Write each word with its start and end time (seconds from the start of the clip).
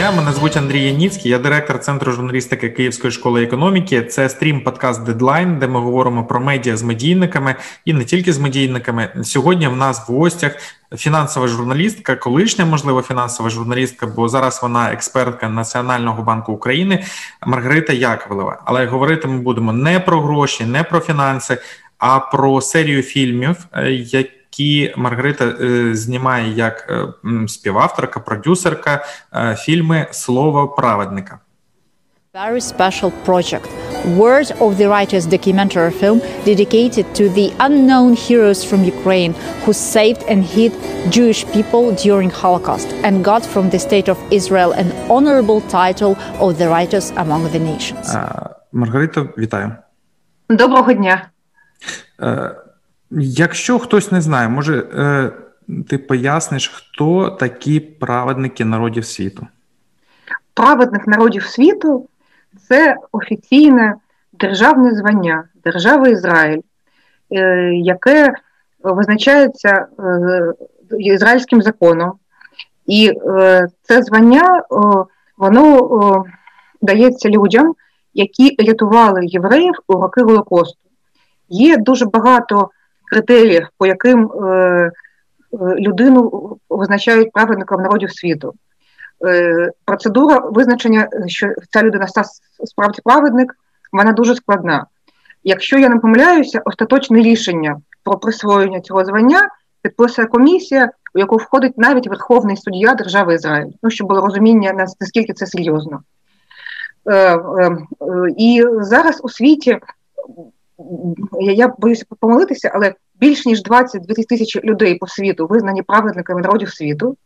дня. 0.00 0.12
Мене 0.12 0.32
звуть 0.32 0.56
Андрій 0.56 0.82
Яніцький, 0.82 1.30
я 1.30 1.38
директор 1.38 1.78
центру 1.78 2.12
журналістики 2.12 2.70
Київської 2.70 3.10
школи 3.10 3.42
економіки. 3.42 4.02
Це 4.02 4.28
стрім 4.28 4.60
подкаст 4.60 5.02
Дедлайн, 5.02 5.58
де 5.58 5.68
ми 5.68 5.80
говоримо 5.80 6.24
про 6.24 6.40
медіа 6.40 6.76
з 6.76 6.82
медійниками 6.82 7.54
і 7.84 7.92
не 7.92 8.04
тільки 8.04 8.32
з 8.32 8.38
медійниками. 8.38 9.10
Сьогодні 9.22 9.68
в 9.68 9.76
нас 9.76 10.08
в 10.08 10.12
гостях 10.12 10.56
фінансова 10.96 11.48
журналістка, 11.48 12.16
колишня, 12.16 12.64
можливо, 12.64 13.02
фінансова 13.02 13.50
журналістка, 13.50 14.06
бо 14.06 14.28
зараз 14.28 14.62
вона 14.62 14.92
експертка 14.92 15.48
Національного 15.48 16.22
банку 16.22 16.52
України 16.52 17.04
Маргарита 17.46 17.92
Яковлева. 17.92 18.62
Але 18.64 18.86
говорити 18.86 19.28
ми 19.28 19.38
будемо 19.38 19.72
не 19.72 20.00
про 20.00 20.20
гроші, 20.20 20.64
не 20.64 20.82
про 20.82 21.00
фінанси, 21.00 21.58
а 21.98 22.18
про 22.18 22.60
серію 22.60 23.02
фільмів, 23.02 23.56
е, 23.72 23.90
які 23.90 24.39
які 24.50 24.94
Маргарита 24.96 25.44
е, 25.44 25.94
знімає 25.94 26.52
як 26.52 26.86
е, 26.90 27.48
співавторка, 27.48 28.20
продюсерка 28.20 29.04
е, 29.34 29.56
фільми 29.56 30.06
Слово 30.10 30.68
праведника. 30.68 31.38
Very 32.34 32.60
special 32.60 33.10
project. 33.26 33.68
Words 34.24 34.50
of 34.64 34.70
the 34.80 34.88
Writers 34.92 35.26
documentary 35.36 35.92
film 36.00 36.18
dedicated 36.50 37.06
to 37.18 37.24
the 37.38 37.48
unknown 37.66 38.12
heroes 38.26 38.60
from 38.68 38.80
Ukraine 38.96 39.32
who 39.62 39.72
saved 39.94 40.22
and 40.30 40.40
hid 40.54 40.72
Jewish 41.16 41.40
people 41.54 41.84
during 42.06 42.30
Holocaust 42.42 42.88
and 43.06 43.14
got 43.30 43.42
from 43.54 43.64
the 43.74 43.80
state 43.88 44.08
of 44.14 44.18
Israel 44.38 44.70
an 44.82 44.88
honorable 45.14 45.60
title 45.80 46.12
of 46.44 46.50
the 46.60 46.68
Writers 46.72 47.06
among 47.24 47.42
the 47.54 47.62
nations. 47.72 48.06
Маргарита, 48.72 49.26
вітаю. 49.38 49.72
Доброго 50.48 50.92
дня. 50.92 51.30
Якщо 53.10 53.78
хтось 53.78 54.12
не 54.12 54.20
знає, 54.20 54.48
може 54.48 54.78
е, 54.78 55.30
ти 55.88 55.98
поясниш, 55.98 56.68
хто 56.68 57.30
такі 57.30 57.80
праведники 57.80 58.64
народів 58.64 59.04
світу? 59.04 59.46
Праведник 60.54 61.06
народів 61.06 61.42
світу 61.42 62.08
це 62.68 62.96
офіційне 63.12 63.94
державне 64.32 64.94
звання 64.94 65.44
держави 65.64 66.10
Ізраїль, 66.10 66.60
е, 67.30 67.70
яке 67.74 68.34
визначається 68.82 69.86
е, 69.98 70.52
ізраїльським 70.98 71.62
законом. 71.62 72.12
І 72.86 73.12
це 73.82 74.02
звання 74.02 74.62
воно 75.38 76.24
дається 76.82 77.28
людям, 77.28 77.74
які 78.14 78.56
рятували 78.58 79.20
євреїв 79.26 79.74
у 79.86 79.92
роки 79.92 80.22
Голокосту. 80.22 80.88
Є 81.48 81.76
дуже 81.76 82.06
багато 82.06 82.70
критеріях, 83.10 83.72
по 83.78 83.86
яким 83.86 84.32
е, 84.32 84.46
е, 84.46 84.90
людину 85.58 86.56
визначають 86.68 87.32
праведником 87.32 87.82
народів 87.82 88.12
світу. 88.12 88.54
Е, 89.26 89.70
процедура 89.84 90.38
визначення, 90.38 91.08
що 91.26 91.52
ця 91.70 91.82
людина 91.82 92.06
справді 92.64 93.02
праведник, 93.04 93.56
вона 93.92 94.12
дуже 94.12 94.34
складна. 94.34 94.86
Якщо 95.44 95.78
я 95.78 95.88
не 95.88 95.96
помиляюся, 95.96 96.62
остаточне 96.64 97.22
рішення 97.22 97.80
про 98.04 98.18
присвоєння 98.18 98.80
цього 98.80 99.04
звання 99.04 99.48
підписує 99.82 100.28
комісія, 100.28 100.90
у 101.14 101.18
яку 101.18 101.36
входить 101.36 101.78
навіть 101.78 102.08
Верховний 102.08 102.56
суддя 102.56 102.94
держави 102.94 103.34
Ізраїль, 103.34 103.72
ну 103.82 103.90
щоб 103.90 104.08
було 104.08 104.20
розуміння, 104.20 104.86
наскільки 105.00 105.32
це 105.32 105.46
серйозно. 105.46 106.02
І 108.36 108.64
зараз 108.80 109.20
у 109.22 109.28
світі 109.28 109.78
я 111.40 111.68
боюся 111.78 112.04
помилитися, 112.20 112.70
але 112.74 112.94
більш 113.14 113.46
ніж 113.46 113.62
22 113.62 114.24
тисячі 114.28 114.60
людей 114.64 114.94
по 114.94 115.06
світу 115.06 115.46
визнані 115.46 115.82
праведниками 115.82 116.40
народів 116.40 116.70
світу. 116.70 117.16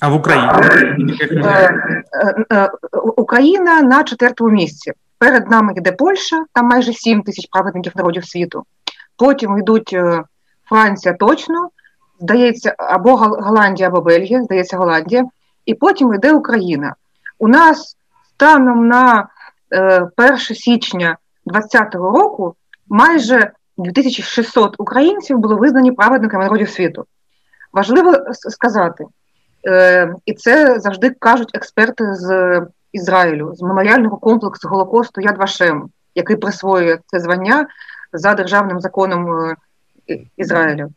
А 0.00 0.08
в 0.08 0.14
Україні 0.14 1.18
е, 1.20 1.36
е, 2.12 2.46
е, 2.52 2.70
Україна 3.16 3.82
на 3.82 4.04
четвертому 4.04 4.50
місці. 4.50 4.92
Перед 5.18 5.50
нами 5.50 5.72
йде 5.76 5.92
Польща, 5.92 6.44
там 6.52 6.66
майже 6.66 6.92
7 6.92 7.22
тисяч 7.22 7.48
праведників 7.50 7.92
народів 7.96 8.24
світу. 8.24 8.62
Потім 9.16 9.58
йдуть 9.58 9.96
Франція 10.68 11.14
точно, 11.14 11.68
здається, 12.20 12.74
або 12.78 13.16
Голландія, 13.16 13.88
або 13.88 14.00
Бельгія, 14.00 14.42
здається, 14.42 14.76
Голландія, 14.76 15.24
і 15.66 15.74
потім 15.74 16.14
йде 16.14 16.32
Україна. 16.32 16.94
У 17.38 17.48
нас 17.48 17.96
станом 18.34 18.88
на 18.88 19.28
1 20.16 20.38
січня 20.38 21.16
2020 21.46 21.94
року 21.94 22.54
майже 22.88 23.50
2600 23.78 24.74
українців 24.78 25.38
були 25.38 25.54
визнані 25.54 25.92
праведниками 25.92 26.44
народів 26.44 26.70
світу. 26.70 27.04
Важливо 27.72 28.14
сказати, 28.32 29.04
е, 29.66 30.14
і 30.26 30.34
це 30.34 30.80
завжди 30.80 31.10
кажуть 31.10 31.50
експерти 31.54 32.14
з 32.14 32.60
Ізраїлю, 32.92 33.54
з 33.54 33.62
меморіального 33.62 34.16
комплексу 34.16 34.68
Голокосту 34.68 35.20
Яд 35.20 35.38
Вашем, 35.38 35.88
який 36.14 36.36
присвоює 36.36 36.98
це 37.06 37.20
звання 37.20 37.66
за 38.12 38.34
державним 38.34 38.80
законом 38.80 39.30
е, 39.30 39.56
Ізраїлю. 40.36 40.90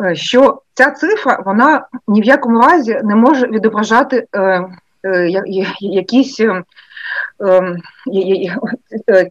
Е, 0.00 0.14
що 0.14 0.62
ця 0.74 0.90
цифра 0.90 1.42
вона 1.46 1.86
ні 2.08 2.20
в 2.20 2.24
якому 2.24 2.60
разі 2.60 3.00
не 3.04 3.14
може 3.14 3.46
відображати 3.46 4.26
е, 4.32 4.64
е, 5.04 5.28
якісь 5.80 6.40
е, 6.40 6.62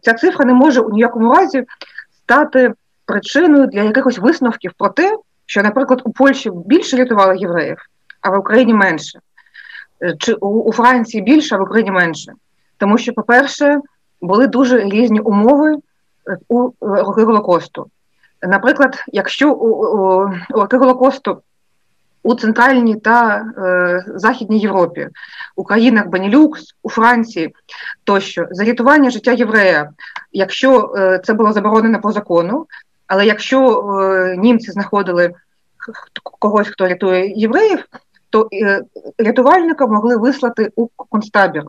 ця 0.02 0.14
цифра 0.14 0.44
не 0.44 0.54
може 0.54 0.80
у 0.80 0.90
ніякому 0.90 1.34
разі 1.34 1.64
стати 2.22 2.72
причиною 3.06 3.66
для 3.66 3.82
якихось 3.82 4.18
висновків 4.18 4.72
про 4.78 4.88
те, 4.88 5.18
що, 5.46 5.62
наприклад, 5.62 6.02
у 6.04 6.12
Польщі 6.12 6.50
більше 6.66 6.96
рятували 6.96 7.38
євреїв, 7.38 7.78
а 8.20 8.30
в 8.30 8.38
Україні 8.38 8.74
менше, 8.74 9.18
е, 10.02 10.14
чи 10.18 10.34
у 10.34 10.72
Франції 10.72 11.22
більше, 11.22 11.54
а 11.54 11.58
в 11.58 11.62
Україні 11.62 11.90
менше. 11.90 12.32
Тому 12.78 12.98
що, 12.98 13.12
по-перше, 13.12 13.80
були 14.20 14.46
дуже 14.46 14.84
різні 14.84 15.20
умови 15.20 15.76
е, 16.28 16.38
у 16.48 16.70
роки 16.80 17.24
Голокосту. 17.24 17.86
Наприклад, 18.42 19.04
якщо 19.06 19.52
у 19.52 20.30
роки 20.48 20.76
Голокосту 20.76 21.42
у 22.24 22.34
Центральній 22.34 22.96
та 22.96 23.36
е, 23.58 24.04
Західній 24.14 24.58
Європі, 24.58 25.08
у 25.56 25.64
країнах 25.64 26.06
Бенілюкс, 26.06 26.74
у 26.82 26.90
Франції 26.90 27.54
тощо. 28.04 28.46
За 28.50 28.64
рятування 28.64 29.10
життя 29.10 29.32
єврея, 29.32 29.90
якщо 30.32 30.94
е, 30.96 31.20
це 31.24 31.32
було 31.32 31.52
заборонено 31.52 32.00
по 32.00 32.12
закону, 32.12 32.66
але 33.06 33.26
якщо 33.26 33.80
е, 33.80 34.36
німці 34.36 34.70
знаходили 34.70 35.32
когось, 36.22 36.68
хто 36.68 36.88
рятує 36.88 37.32
євреїв, 37.36 37.84
то 38.30 38.48
е, 38.52 38.82
рятувальника 39.18 39.86
могли 39.86 40.16
вислати 40.16 40.72
у 40.76 40.86
концтабір, 40.86 41.64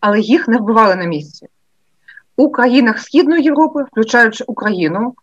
але 0.00 0.20
їх 0.20 0.48
не 0.48 0.58
вбивали 0.58 0.96
на 0.96 1.04
місці. 1.04 1.46
У 2.36 2.50
країнах 2.50 2.98
Східної 2.98 3.42
Європи, 3.42 3.84
включаючи 3.92 4.44
Україну, 4.46 5.14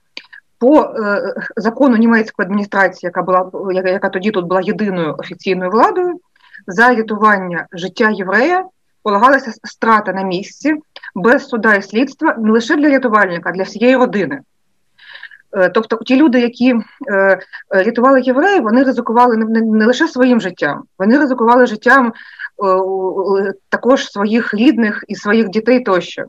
по 0.66 0.81
е, 0.81 1.34
закону 1.56 1.98
німецької 1.98 2.46
адміністрації, 2.46 3.08
яка 3.08 3.22
була 3.22 3.72
яка 3.72 4.09
тоді 4.09 4.31
тут 4.31 4.46
була 4.46 4.62
єдиною 4.62 5.16
офіційною 5.18 5.72
владою, 5.72 6.20
за 6.68 6.96
рятування 6.96 7.66
життя 7.74 8.09
єврея 8.09 8.66
полагалася 9.03 9.52
страта 9.64 10.14
на 10.14 10.24
місці 10.24 10.76
без 11.16 11.48
суда 11.48 11.76
і 11.76 11.81
слідства 11.81 12.36
не 12.38 12.52
лише 12.52 12.76
для 12.76 12.90
рятувальника, 12.90 13.50
а 13.50 13.53
для 13.53 13.64
всієї 13.64 13.96
родини. 13.96 14.40
Е, 15.58 15.70
тобто 15.70 15.98
ті 15.98 16.16
люди, 16.16 16.40
які 16.40 16.76
е, 17.12 17.40
рятували 17.70 18.22
євреїв, 18.22 18.64
вони 18.64 18.84
ризикували 18.84 19.38
не, 19.38 19.62
не 19.62 19.86
лише 19.86 20.08
своїм 20.08 20.42
життям, 20.42 20.84
вони 21.00 21.18
ризикували 21.18 21.66
життям 21.66 22.08
е, 22.08 22.14
також 23.70 24.12
своїх 24.12 24.53
рідних 24.53 25.03
і 25.08 25.16
своїх 25.16 25.50
дітей 25.50 25.80
тощо. 25.80 26.24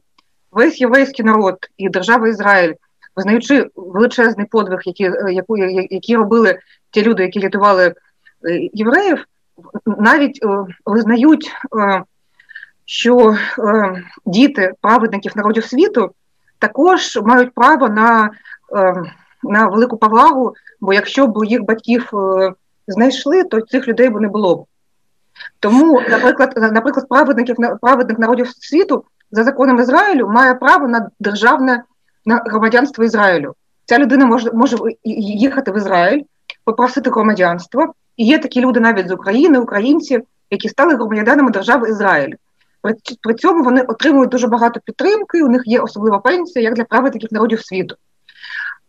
Весь 0.52 0.80
єврейський 0.80 1.24
народ 1.24 1.56
і 1.76 1.88
держава 1.88 2.28
Ізраїль 2.28 2.74
визнаючи 3.16 3.70
величезний 3.76 4.46
подвиг, 4.46 4.80
які, 4.84 5.04
е, 5.04 5.32
яку, 5.32 5.56
які 5.90 6.16
робили 6.16 6.58
ті 6.90 7.02
люди, 7.02 7.22
які 7.22 7.40
рятували 7.40 7.84
е, 7.86 7.94
євреїв, 8.72 9.24
навіть 9.86 10.40
е, 10.44 10.74
визнають, 10.86 11.52
що 12.84 13.36
діти 14.26 14.72
праведників 14.80 15.32
народів 15.36 15.64
світу 15.64 16.10
також 16.58 17.18
мають 17.22 17.54
право 17.54 17.88
на 17.88 18.30
на 19.42 19.66
велику 19.66 19.96
повагу, 19.96 20.54
бо 20.80 20.92
якщо 20.92 21.26
б 21.26 21.44
їх 21.44 21.64
батьків 21.64 22.10
знайшли, 22.88 23.44
то 23.44 23.60
цих 23.60 23.88
людей 23.88 24.08
б 24.08 24.20
не 24.20 24.28
було 24.28 24.56
б. 24.56 24.64
Тому, 25.60 26.00
наприклад, 26.10 26.52
наприклад, 26.56 27.08
праведників 27.08 27.56
праведник 27.80 28.18
народів 28.18 28.48
світу 28.48 29.04
за 29.30 29.44
законом 29.44 29.78
Ізраїлю 29.78 30.28
має 30.28 30.54
право 30.54 30.88
на 30.88 31.10
державне 31.20 31.82
на 32.26 32.42
громадянство 32.46 33.04
Ізраїлю. 33.04 33.54
Ця 33.84 33.98
людина 33.98 34.26
може 34.26 34.50
може 34.52 34.76
їхати 35.04 35.70
в 35.70 35.76
Ізраїль, 35.76 36.22
попросити 36.64 37.10
громадянство. 37.10 37.94
І 38.16 38.26
є 38.26 38.38
такі 38.38 38.60
люди 38.60 38.80
навіть 38.80 39.08
з 39.08 39.12
України, 39.12 39.58
українці, 39.58 40.20
які 40.50 40.68
стали 40.68 40.94
громадянами 40.94 41.50
держави 41.50 41.88
Ізраїль. 41.88 42.34
При, 43.22 43.34
цьому 43.34 43.64
вони 43.64 43.82
отримують 43.82 44.30
дуже 44.30 44.46
багато 44.46 44.80
підтримки. 44.84 45.42
У 45.42 45.48
них 45.48 45.62
є 45.64 45.80
особлива 45.80 46.18
пенсія, 46.18 46.64
як 46.64 46.74
для 46.74 46.84
праведників 46.84 47.28
народів 47.32 47.64
світу. 47.64 47.94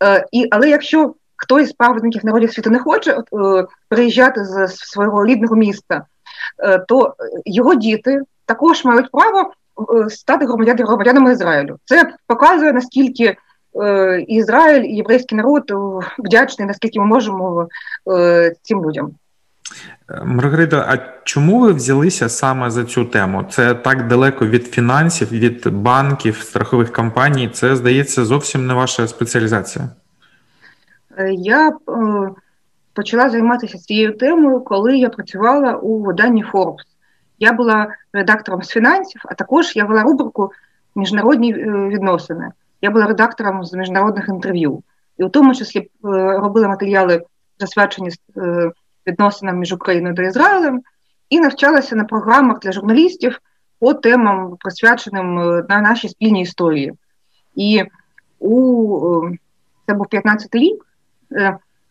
Е, 0.03 0.25
і, 0.31 0.47
Але 0.51 0.69
якщо 0.69 1.13
хтось 1.35 1.69
з 1.69 1.73
праведників 1.73 2.25
народів 2.25 2.53
світу 2.53 2.69
не 2.69 2.79
хоче 2.79 3.11
е, 3.11 3.23
приїжджати 3.89 4.45
з 4.45 4.67
свого 4.67 5.25
рідного 5.25 5.55
міста, 5.55 6.05
е, 6.63 6.79
то 6.79 7.15
його 7.45 7.75
діти 7.75 8.21
також 8.45 8.85
мають 8.85 9.11
право 9.11 9.51
стати 10.09 10.45
громадянами 10.45 11.31
Ізраїлю. 11.31 11.77
Це 11.85 12.13
показує 12.27 12.73
наскільки 12.73 13.35
Ізраїль 14.27 14.81
і 14.81 14.95
єврейський 14.95 15.37
народ 15.37 15.63
вдячний, 16.19 16.67
наскільки 16.67 16.99
ми 16.99 17.05
можемо 17.05 17.67
цим 18.61 18.85
людям. 18.85 19.11
Маргарита, 20.23 20.85
а 20.89 20.97
чому 21.23 21.59
ви 21.59 21.73
взялися 21.73 22.29
саме 22.29 22.69
за 22.69 22.85
цю 22.85 23.05
тему? 23.05 23.45
Це 23.49 23.75
так 23.75 24.07
далеко 24.07 24.47
від 24.47 24.67
фінансів, 24.67 25.31
від 25.31 25.67
банків, 25.67 26.37
страхових 26.37 26.93
компаній. 26.93 27.49
Це 27.49 27.75
здається 27.75 28.25
зовсім 28.25 28.67
не 28.67 28.73
ваша 28.73 29.07
спеціалізація. 29.07 29.89
Я 31.31 31.71
почала 32.93 33.29
займатися 33.29 33.77
цією 33.77 34.17
темою, 34.17 34.59
коли 34.59 34.97
я 34.97 35.09
працювала 35.09 35.73
у 35.73 36.03
виданні 36.03 36.45
Forbes. 36.53 36.96
Я 37.39 37.53
була 37.53 37.87
редактором 38.13 38.63
з 38.63 38.69
фінансів, 38.69 39.21
а 39.25 39.33
також 39.33 39.75
я 39.75 39.85
вела 39.85 40.03
рубрику 40.03 40.51
Міжнародні 40.95 41.53
відносини. 41.63 42.51
Я 42.81 42.91
була 42.91 43.05
редактором 43.05 43.65
з 43.65 43.73
міжнародних 43.73 44.29
інтерв'ю, 44.29 44.83
і 45.17 45.23
у 45.23 45.29
тому 45.29 45.55
числі 45.55 45.89
робила 46.03 46.67
матеріали, 46.67 47.23
засвячені 47.59 48.09
відносинам 49.07 49.57
між 49.57 49.73
Україною 49.73 50.15
та 50.15 50.23
Ізраїлем, 50.23 50.81
і 51.29 51.39
навчалася 51.39 51.95
на 51.95 52.03
програмах 52.03 52.59
для 52.59 52.71
журналістів 52.71 53.39
по 53.79 53.93
темам, 53.93 54.57
присвяченим 54.59 55.35
на 55.69 55.81
нашій 55.81 56.09
спільній 56.09 56.41
історії. 56.41 56.93
І 57.55 57.83
у 58.39 59.21
це 59.87 59.93
був 59.93 60.05
15-й 60.05 60.59
рік. 60.59 60.85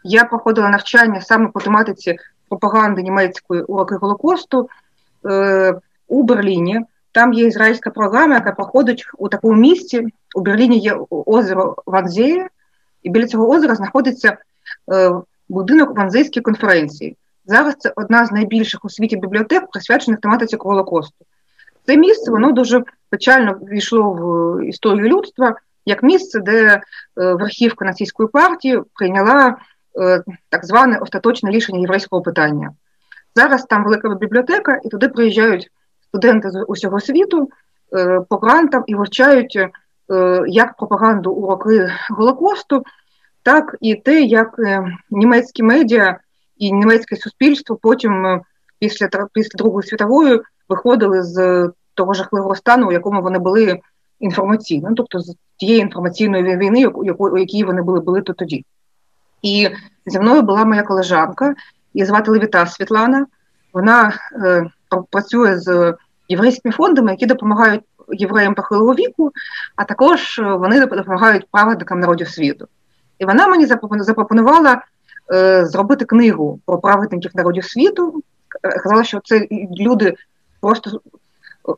Я 0.04 0.24
проходила 0.24 0.68
навчання 0.68 1.20
саме 1.20 1.48
по 1.48 1.60
тематиці 1.60 2.16
пропаганди 2.48 3.02
німецької 3.02 3.62
уроки 3.62 3.94
Голокосту 3.94 4.68
у 6.08 6.22
Берліні. 6.22 6.80
Там 7.12 7.32
є 7.32 7.46
ізраїльська 7.46 7.90
програма, 7.90 8.34
яка 8.34 8.52
проходить 8.52 9.04
у 9.18 9.28
такому 9.28 9.54
місці. 9.54 10.06
У 10.34 10.40
Берліні 10.40 10.78
є 10.78 10.98
озеро 11.10 11.74
Ванзеє, 11.86 12.48
і 13.02 13.10
біля 13.10 13.26
цього 13.26 13.48
озера 13.48 13.74
знаходиться 13.74 14.36
будинок 15.48 15.96
Ванзейської 15.96 16.42
конференції. 16.42 17.16
Зараз 17.46 17.74
це 17.78 17.92
одна 17.96 18.26
з 18.26 18.32
найбільших 18.32 18.84
у 18.84 18.88
світі 18.90 19.16
бібліотек, 19.16 19.70
присвячених 19.70 20.20
тематиці 20.20 20.56
Голокосту. 20.56 21.24
Це 21.86 21.96
місце 21.96 22.30
воно 22.30 22.52
дуже 22.52 22.84
печально 23.10 23.52
війшло 23.52 24.10
в 24.12 24.64
історію 24.64 25.08
людства 25.08 25.56
як 25.86 26.02
місце, 26.02 26.40
де 26.40 26.80
верхівка 27.16 27.84
нацистської 27.84 28.28
партії 28.28 28.82
прийняла 28.94 29.56
так 30.48 30.66
зване 30.66 30.98
остаточне 30.98 31.50
рішення 31.50 31.78
єврейського 31.78 32.22
питання. 32.22 32.70
Зараз 33.36 33.64
там 33.64 33.84
велика 33.84 34.14
бібліотека, 34.14 34.80
і 34.84 34.88
туди 34.88 35.08
приїжджають 35.08 35.70
студенти 36.08 36.50
з 36.50 36.64
усього 36.68 37.00
світу 37.00 37.48
по 38.28 38.36
грантам 38.36 38.84
і 38.86 38.94
вивчають 38.94 39.58
як 40.46 40.76
пропаганду 40.76 41.32
у 41.32 41.50
роки 41.50 41.92
Голокосту, 42.10 42.82
так 43.42 43.76
і 43.80 43.94
те, 43.94 44.20
як 44.20 44.60
німецькі 45.10 45.62
медіа 45.62 46.18
і 46.56 46.72
німецьке 46.72 47.16
суспільство 47.16 47.76
потім 47.76 48.40
після 48.78 49.08
після 49.32 49.58
Другої 49.58 49.88
світової 49.88 50.40
виходили 50.68 51.22
з 51.22 51.68
того 51.94 52.14
жахливого 52.14 52.54
стану, 52.54 52.88
у 52.88 52.92
якому 52.92 53.22
вони 53.22 53.38
були 53.38 53.80
інформаційно, 54.20 54.90
тобто 54.96 55.20
з 55.20 55.36
тієї 55.56 55.80
інформаційної 55.80 56.56
війни, 56.56 56.86
у 56.86 57.38
якій 57.38 57.64
вони 57.64 57.82
були 57.82 58.00
були 58.00 58.22
то 58.22 58.32
тоді. 58.32 58.64
І 59.42 59.68
зі 60.06 60.18
мною 60.20 60.42
була 60.42 60.64
моя 60.64 60.82
колежанка, 60.82 61.54
її 61.96 62.06
звати 62.06 62.30
Левіта 62.30 62.66
Світлана. 62.66 63.26
Вона 63.72 64.12
е, 64.32 64.70
працює 65.10 65.58
з 65.58 65.94
єврейськими 66.28 66.72
фондами, 66.72 67.10
які 67.10 67.26
допомагають 67.26 67.82
євреям 68.08 68.54
похилого 68.54 68.94
віку, 68.94 69.32
а 69.76 69.84
також 69.84 70.40
вони 70.44 70.80
допомагають 70.80 71.46
праведникам 71.50 72.00
народів 72.00 72.28
світу. 72.28 72.68
І 73.18 73.24
вона 73.24 73.48
мені 73.48 73.66
запропонувала 73.90 74.82
е, 75.32 75.66
зробити 75.66 76.04
книгу 76.04 76.60
про 76.66 76.78
праведників 76.78 77.30
народів 77.34 77.64
світу. 77.64 78.22
Казала, 78.82 79.04
що 79.04 79.20
це 79.24 79.48
люди 79.80 80.14
просто 80.60 81.00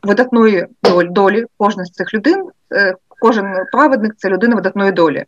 видатної 0.03 0.67
долі, 1.09 1.45
кожна 1.57 1.85
з 1.85 1.91
цих 1.91 2.13
людей, 2.13 2.35
е, 2.73 2.95
кожен 3.19 3.55
праведник 3.71 4.13
це 4.17 4.29
людина 4.29 4.55
видатної 4.55 4.91
долі. 4.91 5.25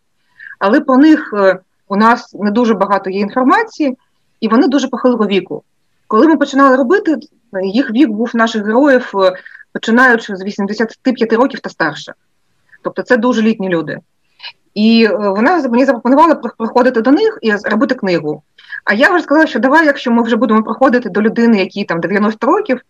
Але 0.59 0.81
про 0.81 0.97
них 0.97 1.33
е, 1.38 1.59
у 1.88 1.95
нас 1.95 2.33
не 2.33 2.51
дуже 2.51 2.73
багато 2.73 3.09
є 3.09 3.19
інформації, 3.19 3.97
і 4.41 4.47
вони 4.47 4.67
дуже 4.67 4.88
похилого 4.88 5.27
віку. 5.27 5.63
Коли 6.07 6.27
ми 6.27 6.38
починали 6.38 6.75
робити, 6.75 7.15
їх 7.63 7.91
вік 7.91 8.09
був 8.09 8.31
наших 8.33 8.65
героїв, 8.65 9.13
починаючи 9.73 10.35
з 10.35 10.43
85 10.43 11.33
років 11.33 11.59
та 11.59 11.69
старше. 11.69 12.13
Тобто 12.83 13.01
це 13.01 13.17
дуже 13.17 13.41
літні 13.41 13.69
люди. 13.69 13.97
І 14.73 15.07
вона 15.11 15.67
мені 15.67 15.85
запропонувала 15.85 16.35
приходити 16.35 17.01
до 17.01 17.11
них 17.11 17.39
і 17.41 17.51
робити 17.51 17.95
книгу. 17.95 18.43
А 18.85 18.93
я 18.93 19.09
вже 19.09 19.23
сказала, 19.23 19.47
що 19.47 19.59
давай, 19.59 19.85
якщо 19.85 20.11
ми 20.11 20.23
вже 20.23 20.35
будемо 20.35 20.63
приходити 20.63 21.09
до 21.09 21.21
людини, 21.21 21.57
якій 21.57 21.83
там 21.83 21.99
90 21.99 22.47
років, 22.47 22.81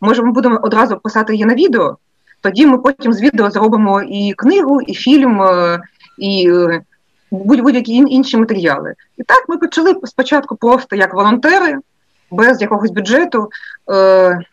може, 0.00 0.22
ми 0.22 0.32
будемо 0.32 0.60
одразу 0.62 0.98
писати 0.98 1.32
її 1.32 1.44
на 1.44 1.54
відео, 1.54 1.96
тоді 2.40 2.66
ми 2.66 2.78
потім 2.78 3.12
з 3.12 3.20
відео 3.20 3.50
зробимо 3.50 4.02
і 4.02 4.32
книгу, 4.32 4.80
і 4.80 4.94
фільм, 4.94 5.40
і 6.18 6.52
будь-які 7.30 7.94
інші 7.94 8.36
матеріали. 8.36 8.94
І 9.16 9.22
так 9.22 9.48
ми 9.48 9.56
почали 9.56 9.96
спочатку 10.04 10.56
просто 10.56 10.96
як 10.96 11.14
волонтери, 11.14 11.78
без 12.30 12.60
якогось 12.60 12.90
бюджету, 12.90 13.50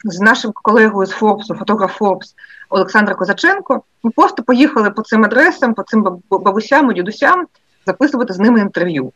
з 0.04 0.20
нашим 0.20 0.52
колегою 0.54 1.08
з 1.08 1.12
Форбсу, 1.12 1.56
фотограф 1.56 1.98
Форбс 1.98 2.36
Олександра 2.70 3.16
Козаченко. 3.16 3.82
Ми 4.04 4.12
просто 4.12 4.44
поїхали 4.44 4.92
по 4.92 5.02
цим 5.02 5.26
адресам, 5.26 5.74
по 5.74 5.84
цим 5.84 6.22
бабусям 6.30 6.92
і 6.92 6.94
дідусям 6.94 7.46
записувати 7.86 8.34
з 8.34 8.40
ними 8.40 8.60
інтерв'ю. 8.60 9.12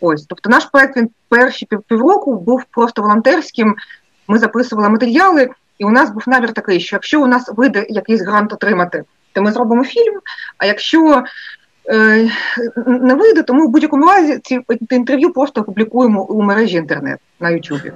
Ось, 0.00 0.26
тобто 0.26 0.50
наш 0.50 0.64
проект 0.64 0.96
він 0.96 1.10
перші 1.28 1.68
півроку 1.88 2.36
був 2.36 2.64
просто 2.70 3.02
волонтерським. 3.02 3.76
Ми 4.28 4.38
записували 4.38 4.88
матеріали, 4.88 5.48
і 5.78 5.84
у 5.84 5.90
нас 5.90 6.10
був 6.10 6.22
намір 6.26 6.52
такий, 6.52 6.80
що 6.80 6.96
якщо 6.96 7.22
у 7.22 7.26
нас 7.26 7.50
вийде 7.56 7.86
якийсь 7.88 8.22
грант 8.22 8.52
отримати, 8.52 9.04
то 9.32 9.42
ми 9.42 9.52
зробимо 9.52 9.84
фільм. 9.84 10.20
А 10.58 10.66
якщо 10.66 11.14
е, 11.14 11.24
не 12.86 13.14
вийде, 13.14 13.42
то 13.42 13.54
ми 13.54 13.66
в 13.66 13.70
будь-якому 13.70 14.06
разі 14.06 14.40
ці 14.42 14.60
інтерв'ю 14.90 15.32
просто 15.32 15.60
опублікуємо 15.60 16.24
у 16.24 16.42
мережі 16.42 16.76
інтернет 16.76 17.18
на 17.40 17.50
Ютубі. 17.50 17.92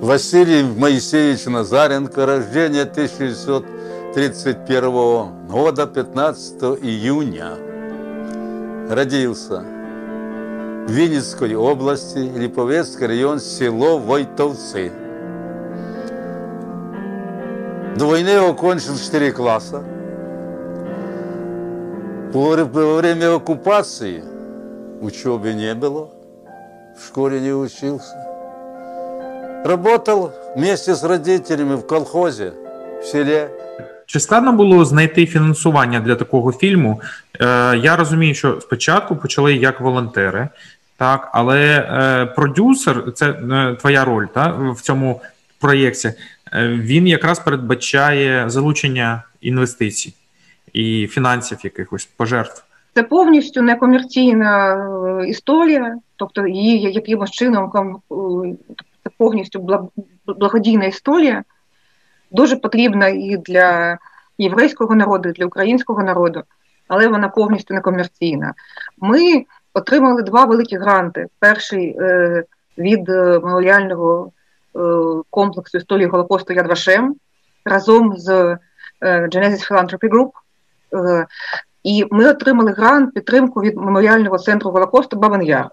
Василий 0.00 0.64
Моисеевич 0.64 1.46
Назаренко, 1.46 2.26
рождение 2.26 2.84
1931 4.10 5.46
года, 5.46 5.86
15 5.86 6.62
июня. 6.82 7.52
Родился 8.90 9.60
в 9.60 10.90
Винницкой 10.90 11.54
области, 11.54 12.18
Липовецкий 12.18 13.06
район, 13.06 13.38
село 13.38 13.98
Войтовцы. 13.98 14.90
До 17.96 18.06
войны 18.06 18.36
окончил 18.36 18.96
4 18.96 19.30
класса. 19.30 19.84
Во 22.32 22.96
время 22.96 23.36
оккупации 23.36 24.24
учебы 25.00 25.52
не 25.52 25.72
было, 25.76 26.10
в 26.98 27.06
школе 27.06 27.40
не 27.40 27.52
учился. 27.52 28.16
Работал 29.64 30.32
вместе 30.56 30.96
с 30.96 31.04
родителями 31.04 31.76
в 31.76 31.86
колхозе, 31.86 32.54
в 33.00 33.06
селе. 33.06 33.52
Чи 34.12 34.20
складно 34.20 34.52
було 34.52 34.84
знайти 34.84 35.26
фінансування 35.26 36.00
для 36.00 36.14
такого 36.14 36.52
фільму? 36.52 37.00
Е, 37.40 37.76
Я 37.76 37.96
розумію, 37.96 38.34
що 38.34 38.60
спочатку 38.60 39.16
почали 39.16 39.54
як 39.54 39.80
волонтери, 39.80 40.48
так, 40.96 41.30
але 41.32 41.60
е, 41.60 42.26
продюсер, 42.26 43.12
це 43.12 43.30
е, 43.30 43.76
твоя 43.80 44.04
роль 44.04 44.26
так, 44.26 44.56
в 44.58 44.80
цьому 44.80 45.20
проєкті, 45.60 46.08
е, 46.08 46.68
він 46.68 47.06
якраз 47.06 47.38
передбачає 47.38 48.50
залучення 48.50 49.22
інвестицій 49.40 50.14
і 50.72 51.06
фінансів 51.06 51.58
якихось 51.64 52.04
пожертв. 52.04 52.64
Це 52.94 53.02
повністю 53.02 53.62
некомерційна 53.62 54.76
історія, 55.28 55.96
тобто 56.16 56.46
її 56.46 56.92
якимось 56.92 57.30
чином 57.30 57.72
це 59.04 59.10
повністю 59.18 59.82
благодійна 60.26 60.84
історія, 60.84 61.44
дуже 62.30 62.56
потрібна 62.56 63.08
і 63.08 63.36
для 63.46 63.98
єврейського 64.38 64.94
народу, 64.94 65.28
і 65.28 65.32
для 65.32 65.46
українського 65.46 66.02
народу, 66.02 66.42
але 66.88 67.08
вона 67.08 67.28
повністю 67.28 67.74
некомерційна. 67.74 68.54
Ми 68.98 69.44
отримали 69.74 70.22
два 70.22 70.44
великі 70.44 70.76
гранти. 70.76 71.26
Перший 71.38 71.96
е, 72.00 72.44
від 72.78 73.08
меморіального 73.08 74.32
комплексу 75.30 75.78
історії 75.78 76.06
Голокосту 76.08 76.52
Яд 76.52 76.66
Вашем 76.66 77.16
разом 77.64 78.16
з 78.16 78.58
Genesis 79.02 79.70
Philanthropy 79.70 80.08
Group. 80.08 80.30
І 81.82 82.06
ми 82.10 82.28
отримали 82.28 82.72
грант 82.72 83.14
підтримку 83.14 83.60
від 83.60 83.76
меморіального 83.76 84.38
центру 84.38 84.70
Голокосту 84.70 85.16
Бабин 85.16 85.42
Яр. 85.42 85.68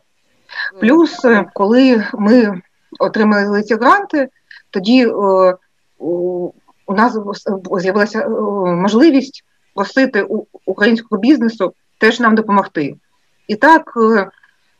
Плюс, 0.79 1.25
коли 1.53 2.05
ми 2.13 2.61
отримали 2.99 3.63
ці 3.63 3.75
гранти, 3.75 4.29
тоді 4.69 5.05
у 5.99 6.53
нас 6.87 7.17
з'явилася 7.79 8.27
можливість 8.67 9.43
просити 9.75 10.23
у 10.23 10.45
українського 10.65 11.21
бізнесу 11.21 11.73
теж 11.97 12.19
нам 12.19 12.35
допомогти. 12.35 12.95
І 13.47 13.55
так 13.55 13.93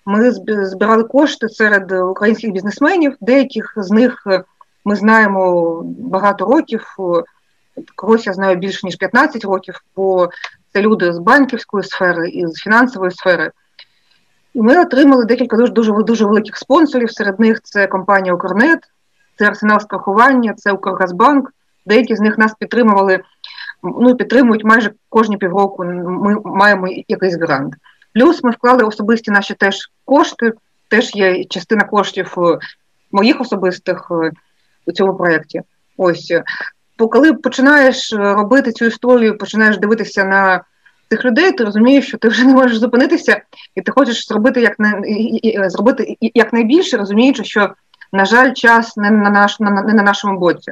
ми 0.06 0.32
збирали 0.66 1.04
кошти 1.04 1.50
серед 1.50 1.92
українських 1.92 2.52
бізнесменів, 2.52 3.16
деяких 3.22 3.74
з 3.78 3.92
них 3.92 4.28
ми 4.86 4.96
знаємо 4.96 5.82
багато 5.86 6.46
років, 6.46 6.86
когось 7.96 8.28
я 8.28 8.34
знаю 8.34 8.56
більше 8.56 8.80
ніж 8.84 8.96
15 8.96 9.46
років, 9.46 9.82
бо 9.96 10.30
це 10.74 10.82
люди 10.82 11.14
з 11.14 11.20
банківської 11.20 11.84
сфери 11.84 12.30
і 12.30 12.48
з 12.48 12.54
фінансової 12.54 13.12
сфери. 13.12 13.52
І 14.54 14.62
ми 14.62 14.82
отримали 14.82 15.26
декілька 15.26 15.58
дуже 15.58 15.72
дуже 15.72 15.94
дуже 15.94 16.26
великих 16.26 16.58
спонсорів. 16.58 17.12
Серед 17.12 17.40
них 17.40 17.62
це 17.64 17.88
компанія 17.88 18.34
Укрнет, 18.34 18.80
це 19.38 19.46
арсенал 19.46 19.80
страхування, 19.80 20.54
це 20.54 20.72
Укргазбанк. 20.72 21.54
Деякі 21.86 22.16
з 22.16 22.20
них 22.20 22.38
нас 22.38 22.54
підтримували, 22.60 23.20
ну 23.84 24.16
підтримують 24.16 24.64
майже 24.64 24.92
кожні 25.10 25.38
півроку. 25.38 25.84
Ми 25.86 26.38
маємо 26.46 26.88
якийсь 27.08 27.38
грант. 27.38 27.74
Плюс 28.14 28.44
ми 28.44 28.52
вклали 28.52 28.84
особисті 28.84 29.32
наші 29.32 29.54
теж 29.54 29.92
кошти, 30.06 30.54
теж 30.88 31.16
є 31.16 31.44
частина 31.44 31.84
коштів 31.84 32.34
е, 32.38 32.60
моїх 33.12 33.42
особистих 33.42 34.08
е, 34.12 34.32
у 34.86 34.92
цьому 34.92 35.16
проєкті. 35.16 35.62
Ось 35.98 36.34
бо 36.98 37.08
коли 37.08 37.34
починаєш 37.34 38.14
е, 38.14 38.18
робити 38.18 38.72
цю 38.72 38.86
історію, 38.86 39.38
починаєш 39.38 39.78
дивитися 39.78 40.24
на 40.24 40.64
цих 41.10 41.26
людей, 41.26 41.52
ти 41.52 41.64
розумієш, 41.64 42.08
що 42.08 42.18
ти 42.18 42.28
вже 42.28 42.44
не 42.44 42.54
можеш 42.54 42.78
зупинитися, 42.78 43.42
і 43.76 43.82
ти 43.82 43.92
хочеш 43.92 44.28
зробити 44.28 44.62
як 44.62 44.80
на 44.80 45.02
зробити 45.70 46.18
якнайбільше, 46.22 46.98
розуміючи, 46.98 47.44
що 47.44 47.74
на 48.14 48.26
жаль, 48.26 48.54
час 48.54 48.98
не 48.98 49.12
на 49.12 49.30
наш 49.30 49.60
не 49.60 49.70
на 49.70 50.04
нашому 50.04 50.40
боці. 50.40 50.72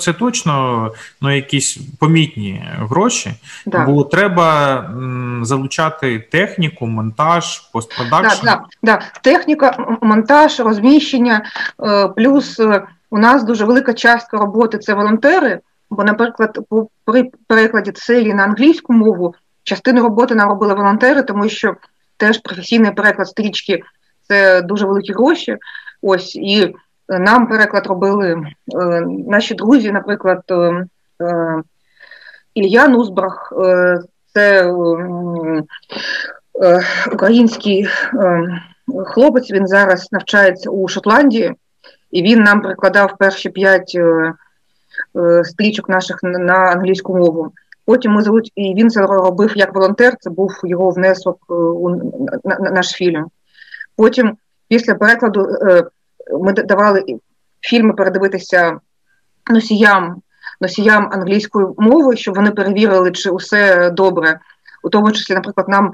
Це 0.00 0.12
точно 0.12 0.90
ну, 1.20 1.36
якісь 1.36 1.78
помітні 2.00 2.64
гроші, 2.78 3.34
да. 3.66 3.84
бо 3.84 4.04
треба 4.04 4.78
м, 4.78 5.40
залучати 5.44 6.18
техніку, 6.18 6.86
монтаж, 6.86 7.60
постпродакшн. 7.60 8.44
Да, 8.44 8.50
да, 8.52 8.62
да. 8.82 9.02
Техніка, 9.22 9.96
монтаж, 10.02 10.60
розміщення, 10.60 11.44
е, 11.84 12.08
плюс 12.08 12.60
е, 12.60 12.82
у 13.10 13.18
нас 13.18 13.44
дуже 13.44 13.64
велика 13.64 13.94
частка 13.94 14.38
роботи 14.38 14.78
це 14.78 14.94
волонтери. 14.94 15.60
Бо, 15.90 16.04
наприклад, 16.04 16.58
при 17.04 17.30
перекладі 17.46 17.92
селі 17.94 18.34
на 18.34 18.42
англійську 18.44 18.92
мову 18.92 19.34
частину 19.62 20.02
роботи 20.02 20.34
нам 20.34 20.48
робили 20.48 20.74
волонтери, 20.74 21.22
тому 21.22 21.48
що 21.48 21.76
теж 22.16 22.38
професійний 22.38 22.90
переклад 22.90 23.28
стрічки 23.28 23.82
це 24.28 24.62
дуже 24.62 24.86
великі 24.86 25.12
гроші. 25.12 25.56
Ось 26.06 26.36
і 26.36 26.74
нам 27.08 27.46
переклад 27.46 27.86
робили 27.86 28.32
е, 28.32 28.46
наші 29.28 29.54
друзі, 29.54 29.92
наприклад, 29.92 30.42
е, 30.50 30.54
е, 30.54 31.62
Ілья 32.54 32.88
Нузбрах, 32.88 33.52
це 34.34 34.72
український 37.12 37.86
хлопець. 39.06 39.50
Він 39.50 39.66
зараз 39.66 40.08
навчається 40.12 40.70
у 40.70 40.88
Шотландії, 40.88 41.54
і 42.10 42.22
він 42.22 42.42
нам 42.42 42.60
перекладав 42.60 43.16
перші 43.18 43.48
п'ять 43.48 43.98
стрічок 45.42 45.88
наших 45.88 46.18
на 46.22 46.54
англійську 46.54 47.16
мову. 47.16 47.52
Потім 47.84 48.12
ми 48.12 48.22
і 48.54 48.74
він 48.74 48.90
це 48.90 49.00
робив 49.00 49.52
як 49.56 49.74
волонтер. 49.74 50.14
Це 50.20 50.30
був 50.30 50.60
його 50.64 50.90
внесок 50.90 51.38
у 51.50 51.90
наш 52.60 52.90
фільм. 52.90 53.26
Потім, 53.96 54.36
після 54.74 54.94
перекладу, 54.94 55.48
ми 56.40 56.52
давали 56.52 57.04
фільми 57.60 57.92
передивитися 57.92 58.80
носіям 59.50 60.22
носіям 60.60 61.08
англійської 61.12 61.66
мови, 61.78 62.16
щоб 62.16 62.34
вони 62.34 62.50
перевірили, 62.50 63.12
чи 63.12 63.30
усе 63.30 63.90
добре. 63.90 64.40
У 64.82 64.88
тому 64.88 65.12
числі, 65.12 65.34
наприклад, 65.34 65.68
нам 65.68 65.92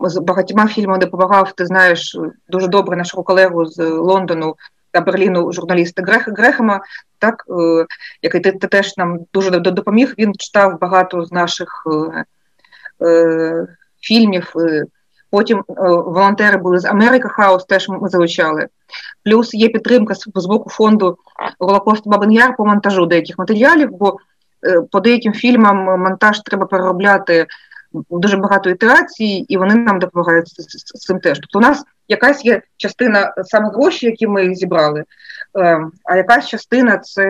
з 0.00 0.18
багатьма 0.18 0.66
фільмами 0.66 0.98
допомагав, 0.98 1.52
ти 1.52 1.66
знаєш, 1.66 2.16
дуже 2.48 2.68
добре 2.68 2.96
нашого 2.96 3.22
колегу 3.22 3.66
з 3.66 3.78
Лондону 3.84 4.56
та 4.90 5.00
Берліну, 5.00 5.52
журналіста 5.52 6.02
Грех, 6.02 6.28
Грехема, 6.28 6.80
так, 7.18 7.44
е, 7.48 7.86
який 8.22 8.40
ти, 8.40 8.52
ти 8.52 8.66
теж 8.66 8.96
нам 8.96 9.18
дуже 9.32 9.50
допоміг. 9.50 10.14
Він 10.18 10.34
читав 10.34 10.80
багато 10.80 11.24
з 11.24 11.32
наших 11.32 11.86
е, 11.86 12.24
е, 13.06 13.66
фільмів. 14.00 14.52
Е, 15.30 15.36
Потім 15.36 15.58
е, 15.58 15.64
волонтери 15.88 16.56
були 16.56 16.78
з 16.78 16.84
Америка 16.84 17.28
Хаус, 17.28 17.64
теж 17.64 17.88
ми 17.88 18.08
залучали. 18.08 18.68
Плюс 19.24 19.54
є 19.54 19.68
підтримка 19.68 20.14
з 20.14 20.46
боку 20.46 20.70
фонду 20.70 21.18
Голокост 21.58 22.08
Бабин 22.08 22.32
Яр 22.32 22.56
по 22.56 22.66
монтажу 22.66 23.06
деяких 23.06 23.38
матеріалів, 23.38 23.88
бо 23.92 24.16
е, 24.66 24.82
по 24.90 25.00
деяким 25.00 25.32
фільмам 25.32 26.00
монтаж 26.00 26.40
треба 26.40 26.66
переробляти 26.66 27.46
дуже 28.10 28.36
багато 28.36 28.70
ітерацій, 28.70 29.44
і 29.48 29.56
вони 29.56 29.74
нам 29.74 29.98
допомагають 29.98 30.48
з 30.48 31.06
цим 31.06 31.20
теж. 31.20 31.38
Тобто 31.38 31.58
у 31.58 31.62
нас 31.62 31.84
якась 32.08 32.44
є 32.44 32.62
частина 32.76 33.34
саме 33.44 33.68
гроші, 33.68 34.06
які 34.06 34.26
ми 34.26 34.54
зібрали, 34.54 35.04
е, 35.58 35.80
а 36.04 36.16
якась 36.16 36.48
частина 36.48 36.98
це 36.98 37.24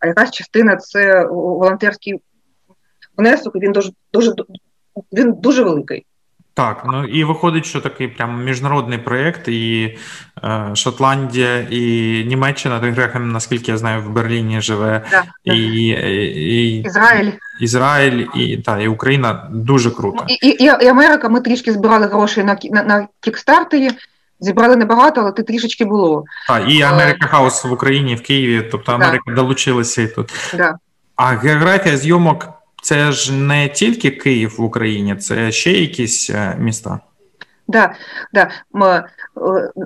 а 0.00 0.06
якась 0.06 0.30
частина 0.30 0.76
це 0.76 1.24
волонтерський 1.26 2.20
внесок, 3.16 3.54
він 3.54 3.72
дуже 3.72 3.92
дуже 4.12 4.32
він 5.12 5.32
дуже 5.32 5.62
великий. 5.62 6.06
Так, 6.58 6.82
ну 6.86 7.04
і 7.04 7.24
виходить, 7.24 7.66
що 7.66 7.80
такий 7.80 8.08
прям 8.08 8.44
міжнародний 8.44 8.98
проєкт, 8.98 9.48
і 9.48 9.96
е, 10.44 10.70
Шотландія, 10.74 11.66
і 11.70 11.80
Німеччина, 12.24 12.78
Грехем, 12.78 13.32
наскільки 13.32 13.70
я 13.70 13.78
знаю, 13.78 14.02
в 14.02 14.10
Берліні 14.10 14.60
живе, 14.60 15.02
да, 15.10 15.24
і, 15.44 15.58
і, 15.86 16.82
Ізраїль, 16.82 17.30
Ізраїль 17.60 18.26
і 18.34 18.56
та, 18.56 18.80
і 18.80 18.88
Україна 18.88 19.48
дуже 19.50 19.90
круто. 19.90 20.24
І 20.28 20.46
і, 20.46 20.64
і 20.64 20.86
Америка. 20.86 21.28
Ми 21.28 21.40
трішки 21.40 21.72
збирали 21.72 22.06
гроші 22.06 22.44
на 22.44 22.58
на, 22.70 22.82
на 22.82 23.08
кікстартері. 23.20 23.90
Зібрали 24.40 24.76
небагато, 24.76 25.20
але 25.20 25.32
ти 25.32 25.42
трішечки 25.42 25.84
було. 25.84 26.24
Так, 26.48 26.62
і 26.68 26.82
Америка 26.82 27.26
Хаус 27.26 27.64
в 27.64 27.72
Україні, 27.72 28.14
в 28.14 28.22
Києві, 28.22 28.68
тобто 28.70 28.92
Америка 28.92 29.24
да. 29.26 29.34
долучилася 29.34 30.02
і 30.02 30.06
тут. 30.06 30.32
Да. 30.56 30.74
А 31.16 31.26
географія 31.26 31.96
зйомок 31.96 32.57
це 32.88 33.12
ж 33.12 33.32
не 33.32 33.68
тільки 33.68 34.10
Київ 34.10 34.54
в 34.58 34.62
Україні, 34.62 35.16
це 35.16 35.52
ще 35.52 35.72
якісь 35.72 36.30
е, 36.30 36.56
міста. 36.58 37.00
Да, 37.68 37.92
да. 38.32 38.50
Е, 38.86 39.04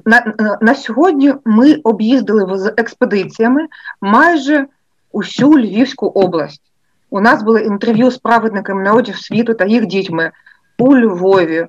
на, 0.05 0.35
на 0.61 0.75
сьогодні 0.75 1.35
ми 1.45 1.75
об'їздили 1.75 2.59
з 2.59 2.75
експедиціями 2.77 3.67
майже 4.01 4.67
усю 5.13 5.59
Львівську 5.59 6.07
область. 6.07 6.63
У 7.11 7.21
нас 7.21 7.43
були 7.43 7.63
інтерв'ю 7.63 8.11
з 8.11 8.19
праведниками 8.19 8.83
народів 8.83 9.17
світу 9.17 9.55
та 9.55 9.65
їх 9.65 9.87
дітьми 9.87 10.31
у 10.79 10.97
Львові, 10.97 11.67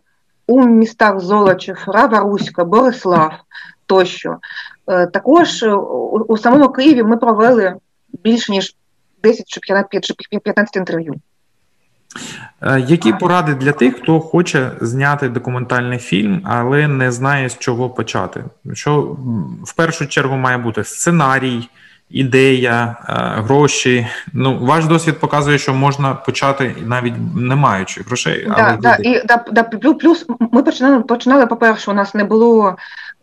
у 0.47 0.65
містах 0.65 1.19
Золочів, 1.19 1.83
Рава 1.87 2.19
Руська, 2.19 2.63
Борислав 2.63 3.33
тощо. 3.85 4.37
Е, 4.87 5.07
також 5.07 5.63
у 6.27 6.37
самому 6.37 6.69
Києві 6.69 7.03
ми 7.03 7.17
провели 7.17 7.75
більше 8.23 8.51
ніж 8.51 8.75
10 9.23 9.47
чи 9.47 9.59
15 10.39 10.75
інтерв'ю. 10.75 11.15
Е, 12.61 12.79
які 12.87 13.13
поради 13.13 13.53
для 13.53 13.71
тих, 13.71 13.95
хто 13.95 14.19
хоче 14.19 14.71
зняти 14.81 15.29
документальний 15.29 15.99
фільм, 15.99 16.41
але 16.45 16.87
не 16.87 17.11
знає 17.11 17.49
з 17.49 17.57
чого 17.57 17.89
почати? 17.89 18.43
Що 18.73 19.17
в 19.63 19.73
першу 19.75 20.07
чергу 20.07 20.35
має 20.35 20.57
бути 20.57 20.83
сценарій, 20.83 21.69
ідея, 22.09 22.95
е, 23.09 23.13
гроші? 23.41 24.07
Ну, 24.33 24.59
ваш 24.65 24.85
досвід 24.85 25.19
показує, 25.19 25.57
що 25.57 25.73
можна 25.73 26.13
почати 26.13 26.75
навіть 26.85 27.13
не 27.35 27.55
маючи 27.55 28.01
грошей. 28.01 28.45
Да, 28.47 28.53
але 28.57 28.77
да, 28.77 28.95
і 28.95 29.25
да, 29.25 29.45
да, 29.51 29.63
плюс 29.93 30.25
ми 30.51 30.63
починали 30.63 31.03
починали. 31.03 31.45
По 31.45 31.55
перше, 31.55 31.91
у 31.91 31.93
нас 31.93 32.13
не 32.13 32.23
було 32.23 32.75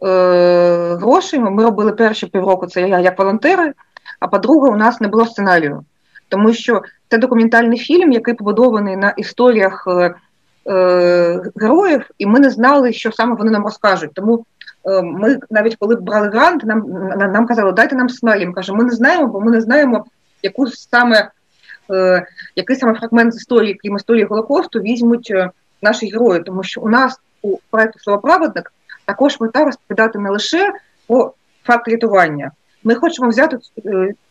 е, 0.03 0.97
грошей. 1.01 1.41
Ми 1.41 1.65
робили 1.65 1.93
перші 1.93 2.27
півроку. 2.27 2.67
Це 2.67 2.89
я 2.89 2.99
як 2.99 3.19
волонтери. 3.19 3.73
А 4.21 4.29
по-друге, 4.29 4.71
у 4.71 4.77
нас 4.77 5.01
не 5.01 5.09
було 5.09 5.27
сценарію 5.27 5.85
тому 6.31 6.53
що 6.53 6.83
це 7.09 7.19
документальний 7.19 7.79
фільм, 7.79 8.13
який 8.13 8.35
побудований 8.35 8.97
на 8.97 9.11
історіях 9.11 9.85
е, 9.89 10.15
е, 10.73 11.43
героїв, 11.57 12.11
і 12.19 12.27
ми 12.27 12.41
не 12.41 12.51
знали, 12.51 12.93
що 12.93 13.13
саме 13.13 13.35
вони 13.35 13.51
нам 13.51 13.65
розкажуть. 13.65 14.11
Тому 14.15 14.45
е, 14.85 15.03
ми 15.03 15.39
навіть 15.51 15.77
коли 15.77 15.97
брали 15.97 16.29
грант, 16.29 16.65
нам 16.65 16.85
нам 17.19 17.47
казали, 17.47 17.73
дайте 17.73 17.97
нам 17.97 18.09
сценарій. 18.09 18.47
Ми 18.47 18.53
кажемо, 18.53 18.79
ми 18.79 18.85
не 18.85 18.91
знаємо, 18.91 19.27
бо 19.27 19.41
ми 19.41 19.51
не 19.51 19.61
знаємо, 19.61 20.05
яку 20.43 20.67
саме 20.67 21.31
е, 21.91 22.27
який 22.57 22.77
саме 22.77 22.95
фрагмент 22.95 23.35
з 23.35 23.37
історії, 23.37 23.79
крім 23.83 23.97
історії 23.97 24.25
Голокосту, 24.25 24.81
візьмуть 24.81 25.31
е, 25.31 25.51
наші 25.83 26.11
герої, 26.11 26.43
тому 26.43 26.63
що 26.63 26.81
у 26.81 26.89
нас 26.89 27.21
у 27.43 27.57
проєкті 27.71 27.99
«Словоправедник» 27.99 28.73
також 29.05 29.41
мета 29.41 29.65
розповідати 29.65 30.19
не 30.19 30.31
лише 30.31 30.73
про 31.07 31.35
факт 31.65 31.89
рятування. 31.89 32.51
Ми 32.85 32.95
хочемо 32.95 33.29
взяти 33.29 33.59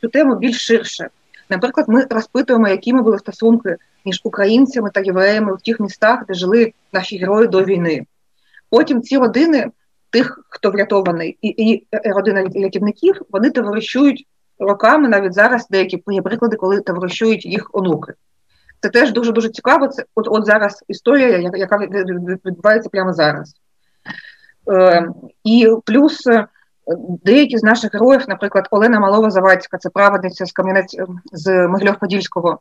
цю 0.02 0.08
тему 0.08 0.36
більш 0.36 0.66
ширше. 0.66 1.10
Наприклад, 1.50 1.86
ми 1.90 2.06
розпитуємо, 2.10 2.68
якими 2.68 3.02
були 3.02 3.20
стосунки 3.20 3.78
між 4.06 4.22
українцями 4.24 4.90
та 4.94 5.02
євреями 5.02 5.56
в 5.56 5.62
тих 5.62 5.80
містах, 5.80 6.26
де 6.28 6.34
жили 6.34 6.74
наші 6.94 7.18
герої 7.18 7.48
до 7.48 7.64
війни. 7.64 8.06
Потім 8.70 9.02
ці 9.02 9.18
родини, 9.18 9.72
тих, 10.10 10.46
хто 10.50 10.72
врятований, 10.72 11.38
і, 11.42 11.48
і 11.48 11.88
родина 11.92 12.44
рятівників, 12.44 13.22
вони 13.30 13.50
товаришують 13.50 14.28
роками, 14.60 15.10
навіть 15.10 15.34
зараз 15.34 15.68
деякі 15.70 16.04
є 16.08 16.22
приклади, 16.22 16.56
коли 16.56 16.82
товаришують 16.82 17.46
їх 17.46 17.70
онуки. 17.74 18.14
Це 18.82 18.90
теж 18.90 19.12
дуже 19.12 19.32
дуже 19.32 19.50
цікаво. 19.50 19.88
Це 19.88 20.04
от 20.16 20.28
от 20.28 20.46
зараз 20.46 20.84
історія, 20.88 21.52
яка 21.54 21.78
відбувається 22.46 22.90
прямо 22.90 23.14
зараз. 23.14 23.56
Е, 24.72 25.08
І 25.44 25.70
плюс 25.86 26.28
е, 26.28 26.48
деякі 26.98 27.58
з 27.58 27.64
наших 27.64 27.94
героїв, 27.94 28.26
наприклад, 28.28 28.68
Олена 28.72 29.00
Малова 29.00 29.30
Завадська, 29.30 29.78
це 29.78 29.90
праведниця 29.90 30.46
з 30.46 30.52
Кам'янець 30.52 30.96
з 31.32 31.68
Могилів-Подільського, 31.68 32.58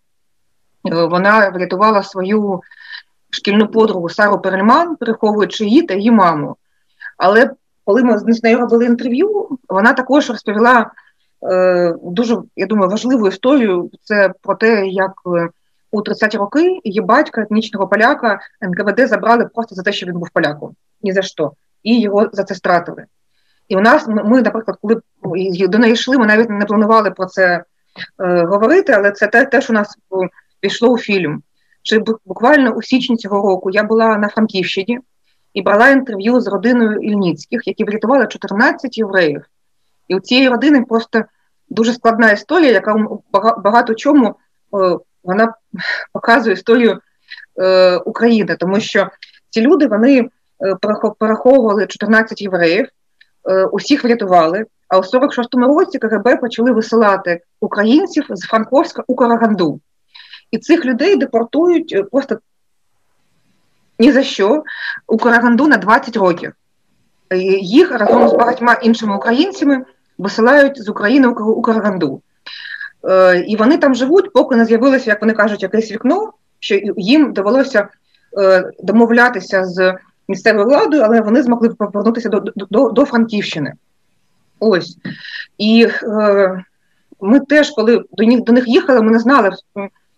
е, 0.92 1.04
вона 1.04 1.48
врятувала 1.48 2.02
свою 2.02 2.60
шкільну 3.30 3.68
подругу 3.68 4.08
Сару 4.08 4.38
Перельман, 4.38 4.96
переховуючи 4.96 5.64
її 5.64 5.82
та 5.82 5.94
її 5.94 6.10
маму. 6.10 6.56
Але 7.16 7.50
коли 7.84 8.02
ми 8.02 8.18
з 8.18 8.42
нею 8.42 8.58
робили 8.58 8.84
інтерв'ю, 8.84 9.58
вона 9.68 9.92
також 9.92 10.30
розповіла 10.30 10.90
е, 11.52 11.94
дуже, 12.02 12.38
я 12.56 12.66
думаю, 12.66 12.90
важливу 12.90 13.28
історію. 13.28 13.90
Це 14.02 14.32
про 14.42 14.54
те, 14.54 14.86
як 14.86 15.12
е, 15.26 15.48
у 15.90 16.02
30-ті 16.02 16.36
роки 16.36 16.80
її 16.84 17.00
батька, 17.00 17.40
етнічного 17.42 17.88
поляка, 17.88 18.40
НКВД 18.60 19.08
забрали 19.08 19.44
просто 19.54 19.74
за 19.74 19.82
те, 19.82 19.92
що 19.92 20.06
він 20.06 20.18
був 20.18 20.30
поляком. 20.32 20.74
Ні 21.02 21.12
за 21.12 21.22
що. 21.22 21.52
І 21.82 22.00
його 22.00 22.28
за 22.32 22.44
це 22.44 22.54
стратили. 22.54 23.04
І 23.68 23.76
у 23.76 23.80
нас 23.80 24.06
ми, 24.06 24.42
наприклад, 24.42 24.78
коли 24.80 25.00
до 25.68 25.78
неї 25.78 25.92
йшли, 25.92 26.18
ми 26.18 26.26
навіть 26.26 26.50
не 26.50 26.64
планували 26.64 27.10
про 27.10 27.26
це 27.26 27.64
е, 28.18 28.44
говорити, 28.44 28.92
але 28.92 29.10
це 29.10 29.26
те, 29.26 29.44
те, 29.44 29.60
що 29.60 29.72
у 29.72 29.76
нас 29.76 29.98
пішло 30.60 30.88
у 30.88 30.98
фільм. 30.98 31.42
Чи 31.82 31.98
буквально 32.24 32.70
у 32.70 32.82
січні 32.82 33.16
цього 33.16 33.48
року 33.48 33.70
я 33.70 33.84
була 33.84 34.18
на 34.18 34.28
Франківщині 34.28 34.98
і 35.54 35.62
брала 35.62 35.88
інтерв'ю 35.88 36.40
з 36.40 36.46
родиною 36.46 37.00
Ільніцьких, 37.00 37.66
які 37.66 37.84
врятували 37.84 38.26
14 38.26 38.98
євреїв. 38.98 39.42
І 40.08 40.16
у 40.16 40.20
цієї 40.20 40.48
родини 40.48 40.84
просто 40.88 41.24
дуже 41.68 41.92
складна 41.92 42.32
історія, 42.32 42.72
яка 42.72 42.96
багато 43.64 43.94
чому 43.94 44.28
е, 44.28 44.34
вона 45.24 45.54
показує 46.12 46.54
історію 46.54 47.00
е, 47.60 47.96
України, 47.96 48.56
тому 48.60 48.80
що 48.80 49.08
ці 49.50 49.60
люди 49.60 49.86
вони 49.86 50.20
е, 50.20 50.28
пораховували 51.18 51.86
14 51.86 52.42
євреїв, 52.42 52.88
усіх 53.72 54.04
врятували. 54.04 54.64
А 54.88 54.98
у 54.98 55.02
46-му 55.02 55.78
році 55.78 55.98
КГБ 55.98 56.40
почали 56.40 56.72
висилати 56.72 57.40
українців 57.60 58.26
з 58.30 58.46
Франковська 58.46 59.04
у 59.06 59.14
Караганду. 59.14 59.80
І 60.50 60.58
цих 60.58 60.84
людей 60.84 61.16
депортують 61.16 62.10
просто 62.10 62.38
ні 63.98 64.12
за 64.12 64.22
що 64.22 64.62
у 65.06 65.16
Караганду 65.16 65.68
на 65.68 65.76
20 65.76 66.16
років. 66.16 66.52
Їх 67.60 67.92
разом 67.92 68.28
з 68.28 68.32
багатьма 68.32 68.72
іншими 68.72 69.16
українцями 69.16 69.84
висилають 70.18 70.82
з 70.82 70.88
України 70.88 71.28
у 71.28 71.62
Караганду. 71.62 72.22
Е, 73.08 73.44
і 73.48 73.56
вони 73.56 73.78
там 73.78 73.94
живуть, 73.94 74.32
поки 74.32 74.56
не 74.56 74.64
з'явилося, 74.64 75.10
як 75.10 75.20
вони 75.20 75.32
кажуть, 75.32 75.62
якесь 75.62 75.92
вікно, 75.92 76.32
що 76.60 76.80
їм 76.96 77.32
довелося 77.32 77.88
е, 78.38 78.70
домовлятися 78.78 79.64
з 79.64 79.94
місцевою 80.28 80.66
владою, 80.66 81.02
але 81.02 81.20
вони 81.20 81.42
змогли 81.42 81.68
повернутися 81.68 82.28
до 82.28 82.40
до, 82.56 82.90
до 82.90 83.04
Франківщини. 83.04 83.72
Ось. 84.60 84.98
І 85.58 85.88
е, 86.02 86.64
ми 87.20 87.40
теж, 87.40 87.70
коли 87.70 88.04
до 88.12 88.24
них 88.24 88.40
до 88.44 88.52
них 88.52 88.68
їхали, 88.68 89.02
ми 89.02 89.10
не 89.10 89.18
знали, 89.18 89.50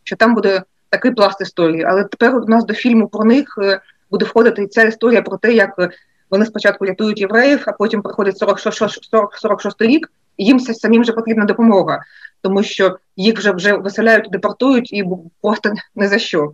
що 0.04 0.16
там 0.16 0.34
буде 0.34 0.62
такий 0.90 1.10
пласт 1.10 1.40
історії. 1.40 1.84
Але 1.84 2.04
тепер 2.04 2.36
у 2.36 2.46
нас 2.46 2.64
до 2.64 2.74
фільму 2.74 3.08
про 3.08 3.24
них 3.24 3.58
е, 3.62 3.80
буде 4.10 4.24
входити 4.24 4.66
ця 4.66 4.82
історія 4.82 5.22
про 5.22 5.36
те, 5.36 5.52
як 5.52 5.90
вони 6.30 6.46
спочатку 6.46 6.84
рятують 6.84 7.20
євреїв, 7.20 7.64
а 7.66 7.72
потім 7.72 8.02
приходить 8.02 8.38
46, 8.38 9.10
46 9.32 9.82
рік, 9.82 10.12
і 10.36 10.44
їм 10.44 10.60
самим 10.60 11.02
вже 11.02 11.12
потрібна 11.12 11.44
допомога, 11.44 12.00
тому 12.42 12.62
що 12.62 12.98
їх 13.16 13.38
вже 13.38 13.52
вже 13.52 13.72
виселяють, 13.72 14.30
депортують 14.30 14.92
і 14.92 15.04
просто 15.42 15.72
не 15.94 16.08
за 16.08 16.18
що. 16.18 16.52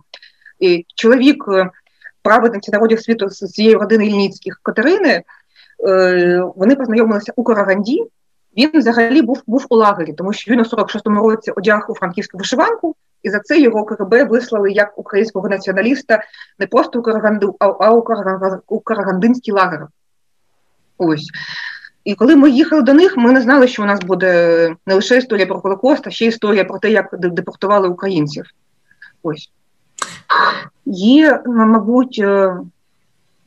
І 0.59 0.85
Чоловік 0.95 1.45
праведниці 2.27 2.71
народів 2.71 3.01
світу 3.01 3.29
з 3.29 3.47
цієї 3.47 3.75
родини 3.75 4.07
Ільніцьких 4.07 4.59
Катерини, 4.63 5.23
е, 5.87 6.43
вони 6.55 6.75
познайомилися 6.75 7.33
у 7.35 7.43
Караганді. 7.43 8.03
Він 8.57 8.71
взагалі 8.73 9.21
був 9.21 9.43
був 9.47 9.65
у 9.69 9.75
лагері, 9.75 10.13
тому 10.13 10.33
що 10.33 10.51
він 10.51 10.59
у 10.59 10.63
46-му 10.63 11.29
році 11.29 11.51
одяг 11.51 11.85
у 11.89 11.95
франківську 11.95 12.37
вишиванку, 12.37 12.95
і 13.23 13.29
за 13.29 13.39
це 13.39 13.59
його 13.59 13.85
КГБ 13.85 14.29
вислали 14.29 14.71
як 14.71 14.99
українського 14.99 15.49
націоналіста 15.49 16.23
не 16.59 16.67
просто 16.67 16.99
у 16.99 17.01
Караганду, 17.01 17.55
а, 17.59 17.65
а 17.65 17.91
у, 17.91 18.01
Караган, 18.01 18.59
у 18.67 18.79
Карагандинський 18.79 19.53
лагер. 19.53 19.87
Ось. 20.97 21.29
І 22.03 22.15
коли 22.15 22.35
ми 22.35 22.49
їхали 22.49 22.81
до 22.81 22.93
них, 22.93 23.17
ми 23.17 23.31
не 23.31 23.41
знали, 23.41 23.67
що 23.67 23.83
у 23.83 23.85
нас 23.85 24.03
буде 24.03 24.75
не 24.85 24.93
лише 24.93 25.17
історія 25.17 25.45
про 25.45 25.59
Холокост, 25.61 26.07
а 26.07 26.09
ще 26.09 26.25
історія 26.25 26.63
про 26.63 26.79
те, 26.79 26.91
як 26.91 27.09
депортували 27.19 27.87
українців. 27.87 28.45
Ось. 29.23 29.51
Є, 30.89 31.41
мабуть, 31.45 32.19
е, 32.23 32.57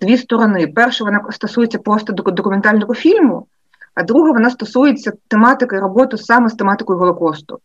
дві 0.00 0.16
сторони. 0.16 0.66
Перша, 0.66 1.04
вона 1.04 1.24
стосується 1.30 1.78
просто 1.78 2.12
документального 2.12 2.94
фільму, 2.94 3.46
а 3.94 4.02
друга 4.02 4.32
вона 4.32 4.50
стосується 4.50 5.12
тематики 5.28 5.80
роботи 5.80 6.16
саме 6.18 6.48
з 6.48 6.54
тематикою 6.54 6.98
Голокосту. 6.98 7.58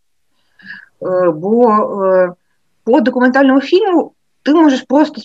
Е, 1.02 1.30
бо 1.30 1.72
е, 2.06 2.34
по 2.84 3.02
документальному 3.02 3.62
фільму 3.62 4.12
ти 4.44 4.54
можеш 4.54 4.82
просто 4.82 5.22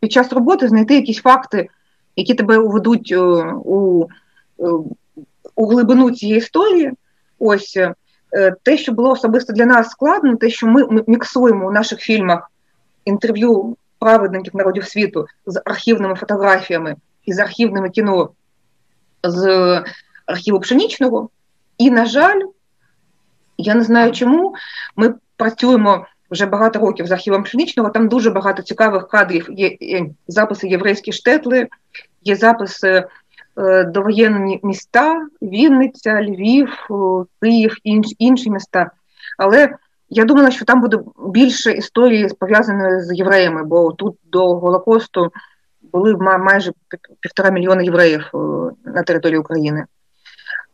під 0.00 0.12
час 0.12 0.32
роботи 0.32 0.68
знайти 0.68 0.94
якісь 0.94 1.22
факти, 1.22 1.68
які 2.16 2.34
тебе 2.34 2.58
уведуть 2.58 3.12
у 3.12 4.08
у 5.56 5.66
глибину 5.66 6.10
цієї 6.10 6.38
історії. 6.38 6.92
Ось 7.38 7.78
те, 8.62 8.76
що 8.76 8.92
було 8.92 9.10
особисто 9.10 9.52
для 9.52 9.66
нас 9.66 9.90
складно, 9.90 10.36
те, 10.36 10.50
що 10.50 10.66
ми 10.66 11.02
міксуємо 11.06 11.68
у 11.68 11.72
наших 11.72 12.00
фільмах 12.00 12.50
інтерв'ю 13.04 13.76
праведників 13.98 14.56
народів 14.56 14.84
світу 14.84 15.26
з 15.46 15.62
архівними 15.64 16.14
фотографіями 16.14 16.96
і 17.24 17.32
з 17.32 17.38
архівними 17.38 17.90
кіно 17.90 18.30
з 19.22 19.84
архіву 20.26 20.60
пшенічного. 20.60 21.28
І, 21.78 21.90
на 21.90 22.06
жаль, 22.06 22.40
я 23.58 23.74
не 23.74 23.84
знаю 23.84 24.12
чому. 24.12 24.54
Ми 24.96 25.14
працюємо 25.36 26.06
вже 26.30 26.46
багато 26.46 26.78
років 26.78 27.06
з 27.06 27.12
архівом 27.12 27.42
пшенічного. 27.42 27.90
Там 27.90 28.08
дуже 28.08 28.30
багато 28.30 28.62
цікавих 28.62 29.08
кадрів. 29.08 29.46
Є 29.50 30.06
записи 30.28 30.68
єврейські 30.68 31.12
штетли, 31.12 31.68
є 32.22 32.36
записи 32.36 33.04
е, 33.58 33.84
довоєнні 33.84 34.60
міста, 34.62 35.26
Вінниця, 35.42 36.22
Львів, 36.22 36.88
Київ, 37.42 37.76
інш, 37.84 38.06
інші 38.18 38.50
міста. 38.50 38.90
Але 39.38 39.76
я 40.10 40.24
думала, 40.24 40.50
що 40.50 40.64
там 40.64 40.80
буде 40.80 40.98
більше 41.26 41.72
історії 41.72 42.28
пов'язаної 42.38 43.00
з 43.00 43.12
євреями, 43.12 43.64
бо 43.64 43.92
тут 43.92 44.16
до 44.24 44.54
Голокосту 44.54 45.32
були 45.92 46.16
майже 46.16 46.72
півтора 47.20 47.50
мільйона 47.50 47.82
євреїв 47.82 48.30
е, 48.34 48.38
на 48.84 49.02
території 49.02 49.38
України. 49.38 49.84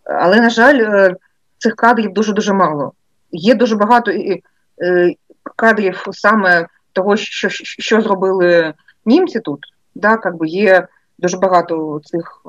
Але, 0.05 0.41
на 0.41 0.51
жаль, 0.51 0.79
е, 0.79 1.17
цих 1.59 1.77
кадрів 1.77 2.13
дуже 2.13 2.33
дуже 2.33 2.53
мало. 2.53 2.93
Є 3.33 3.55
дуже 3.55 3.77
багато 3.77 4.11
е, 4.11 5.15
кадрів 5.57 6.07
саме 6.13 6.67
того, 6.93 7.17
що 7.17 7.49
що 7.63 8.01
зробили 8.01 8.75
німці 9.05 9.41
тут. 9.41 9.61
Да, 9.95 10.17
как 10.17 10.37
би 10.37 10.49
Є 10.49 10.89
дуже 11.19 11.39
багато 11.39 12.01
цих 12.05 12.43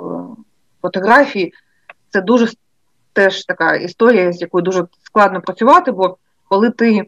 фотографій. 0.81 1.53
Це 2.09 2.21
дуже 2.21 2.47
теж 3.13 3.45
така 3.45 3.75
історія, 3.75 4.33
з 4.33 4.41
якою 4.41 4.61
дуже 4.61 4.85
складно 5.03 5.41
працювати, 5.41 5.91
бо 5.91 6.17
коли 6.49 6.69
ти 6.69 7.03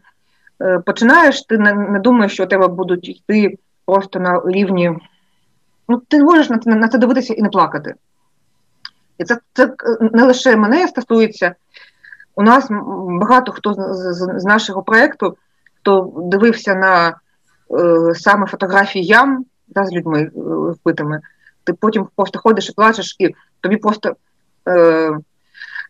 починаєш, 0.85 1.41
ти 1.41 1.57
не, 1.57 1.73
не 1.73 1.99
думаєш, 1.99 2.33
що 2.33 2.43
у 2.43 2.47
тебе 2.47 2.67
будуть 2.67 3.09
йти 3.09 3.57
просто 3.85 4.19
на 4.19 4.41
рівні 4.45 4.99
ну 5.89 6.01
ти 6.07 6.17
не 6.17 6.23
можеш 6.23 6.49
на, 6.49 6.75
на 6.75 6.87
це 6.87 6.97
дивитися 6.97 7.33
і 7.33 7.41
не 7.41 7.49
плакати. 7.49 7.95
І 9.17 9.23
це 9.23 9.37
це 9.53 9.73
не 10.11 10.23
лише 10.23 10.55
мене 10.55 10.87
стосується. 10.87 11.55
У 12.35 12.43
нас 12.43 12.67
багато 13.21 13.51
хто 13.51 13.73
з, 13.73 14.13
з, 14.13 14.39
з 14.39 14.45
нашого 14.45 14.83
проєкту, 14.83 15.37
хто 15.79 16.13
дивився 16.15 16.75
на 16.75 17.07
е, 17.09 18.15
саме 18.15 18.47
фотографії 18.47 19.05
ям 19.05 19.45
да, 19.67 19.85
з 19.85 19.91
людьми 19.91 20.21
е, 20.21 20.31
вбитими, 20.35 21.21
ти 21.63 21.73
потім 21.73 22.07
просто 22.15 22.39
ходиш 22.39 22.69
і 22.69 22.73
плачеш, 22.73 23.15
і 23.19 23.35
тобі 23.61 23.77
просто 23.77 24.15
е, 24.67 25.11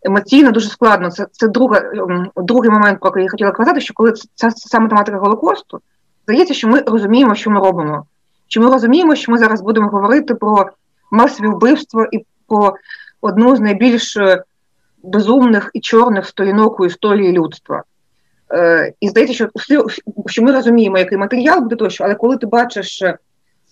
емоційно 0.03 0.51
дуже 0.51 0.69
складно. 0.69 1.11
Це 1.11 1.25
це 1.31 1.47
друга, 1.47 1.79
ем, 1.79 2.31
другий 2.35 2.69
момент, 2.69 2.99
про 2.99 3.09
який 3.09 3.23
я 3.23 3.29
хотіла 3.29 3.51
казати, 3.51 3.81
що 3.81 3.93
коли 3.93 4.13
це, 4.35 4.51
саме 4.51 4.89
тематика 4.89 5.17
Голокосту, 5.17 5.79
здається, 6.23 6.53
що 6.53 6.67
ми 6.67 6.79
розуміємо, 6.79 7.35
що 7.35 7.49
ми 7.49 7.59
робимо. 7.59 8.05
Чи 8.47 8.59
ми 8.59 8.71
розуміємо, 8.71 9.15
що 9.15 9.31
ми 9.31 9.37
зараз 9.37 9.61
будемо 9.61 9.89
говорити 9.89 10.35
про 10.35 10.69
масові 11.11 11.47
вбивства 11.47 12.07
і 12.11 12.25
про 12.47 12.75
одну 13.21 13.55
з 13.55 13.59
найбільш 13.59 14.17
безумних 15.03 15.71
і 15.73 15.79
чорних 15.79 16.25
сторінок 16.25 16.79
у 16.79 16.85
історії 16.85 17.31
людства. 17.31 17.83
Е, 18.53 18.93
І 18.99 19.09
здається, 19.09 19.33
що 19.33 19.85
що 20.25 20.43
ми 20.43 20.51
розуміємо, 20.51 20.97
який 20.97 21.17
матеріал 21.17 21.59
буде 21.59 21.75
тощо, 21.75 22.03
але 22.03 22.15
коли 22.15 22.37
ти 22.37 22.47
бачиш 22.47 23.03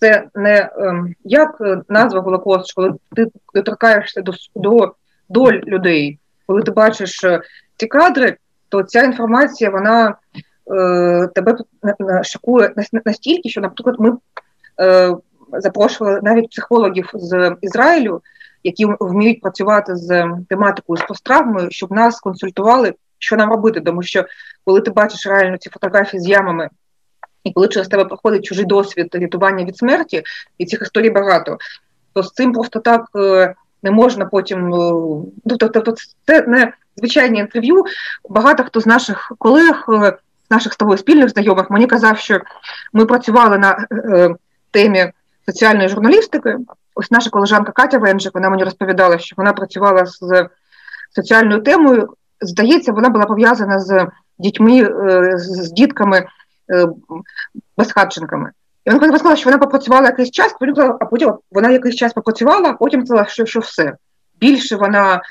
це 0.00 0.24
не 0.34 0.54
е, 0.54 1.04
як 1.24 1.62
назва 1.88 2.20
Голокост, 2.20 2.72
коли 2.72 2.94
ти 3.16 3.26
доторкаєшся 3.54 4.20
до 4.20 4.32
до 4.54 4.94
доль 5.28 5.60
людей, 5.66 6.18
коли 6.46 6.62
ти 6.62 6.70
бачиш 6.70 7.20
ці 7.76 7.86
кадри, 7.86 8.36
то 8.68 8.82
ця 8.82 9.02
інформація 9.02 9.70
вона 9.70 10.08
е, 10.08 11.28
тебе 11.34 11.56
шокує 12.24 12.74
настільки, 13.04 13.48
що, 13.48 13.60
наприклад, 13.60 13.96
ми 13.98 14.16
е, 14.80 15.16
запрошували 15.52 16.20
навіть 16.22 16.50
психологів 16.50 17.10
з 17.14 17.56
Ізраїлю, 17.60 18.22
які 18.64 18.86
вміють 19.00 19.40
працювати 19.40 19.96
з 19.96 20.26
тематикою 20.48 20.96
з 20.96 21.06
посттравмою, 21.06 21.70
щоб 21.70 21.92
нас 21.92 22.20
консультували, 22.20 22.94
що 23.18 23.36
нам 23.36 23.50
робити. 23.50 23.80
Тому 23.80 24.02
що 24.02 24.24
коли 24.64 24.80
ти 24.80 24.90
бачиш 24.90 25.26
реально 25.26 25.56
ці 25.56 25.70
фотографії 25.70 26.20
з 26.20 26.28
ямами, 26.28 26.68
і 27.44 27.52
коли 27.52 27.68
через 27.68 27.88
тебе 27.88 28.04
проходить 28.04 28.44
чужий 28.44 28.64
досвід 28.64 29.14
рятування 29.14 29.64
від 29.64 29.76
смерті, 29.76 30.22
і 30.58 30.66
цих 30.66 30.82
історій 30.82 31.10
багато, 31.10 31.58
то 32.12 32.22
з 32.22 32.32
цим 32.32 32.52
просто 32.52 32.80
так 32.80 33.06
е, 33.16 33.54
не 33.82 33.90
можна 33.90 34.24
потім. 34.24 34.68
Ну, 34.68 35.32
тобто, 35.58 35.94
це 36.26 36.42
не 36.42 36.72
звичайне 36.96 37.38
інтерв'ю. 37.38 37.84
Багато 38.28 38.64
хто 38.64 38.80
з 38.80 38.86
наших 38.86 39.32
колег, 39.38 39.84
е, 39.88 40.16
наших 40.50 40.72
з 40.72 40.76
тобою 40.76 40.98
спільних 40.98 41.28
знайомих, 41.28 41.70
мені 41.70 41.86
казав, 41.86 42.18
що 42.18 42.40
ми 42.92 43.06
працювали 43.06 43.58
на 43.58 43.86
е, 43.92 44.34
темі 44.70 45.12
соціальної 45.46 45.88
журналістики. 45.88 46.56
Ось 46.94 47.10
наша 47.10 47.30
колежанка 47.30 47.72
Катя 47.72 47.98
Венжик, 47.98 48.34
вона 48.34 48.50
мені 48.50 48.64
розповідала, 48.64 49.18
що 49.18 49.34
вона 49.36 49.52
працювала 49.52 50.06
з 50.06 50.48
соціальною 51.14 51.62
темою. 51.62 52.14
Здається, 52.40 52.92
вона 52.92 53.08
була 53.08 53.24
пов'язана 53.24 53.80
з 53.80 54.06
дітьми, 54.38 54.82
е, 54.82 55.38
з 55.38 55.72
дітками 55.72 56.26
безхатченками. 57.76 58.50
І 58.88 58.90
вона 58.98 59.18
сказала, 59.18 59.36
що 59.36 59.50
вона 59.50 59.58
попрацювала 59.58 60.06
якийсь 60.06 60.30
час, 60.30 60.54
а 61.00 61.04
потім 61.04 61.34
вона 61.50 61.70
якийсь 61.70 61.94
час 61.94 62.12
попрацювала, 62.12 62.70
а 62.70 62.72
потім 62.72 63.06
сказала, 63.06 63.28
що 63.28 63.46
що 63.46 63.60
все. 63.60 63.96
Більше 64.40 64.76
вона 64.76 65.22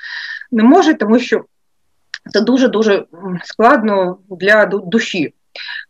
не 0.51 0.63
може, 0.63 0.93
тому 0.93 1.19
що 1.19 1.43
це 2.33 2.41
дуже-дуже 2.41 3.05
складно 3.43 4.17
для 4.29 4.65
душі. 4.65 5.33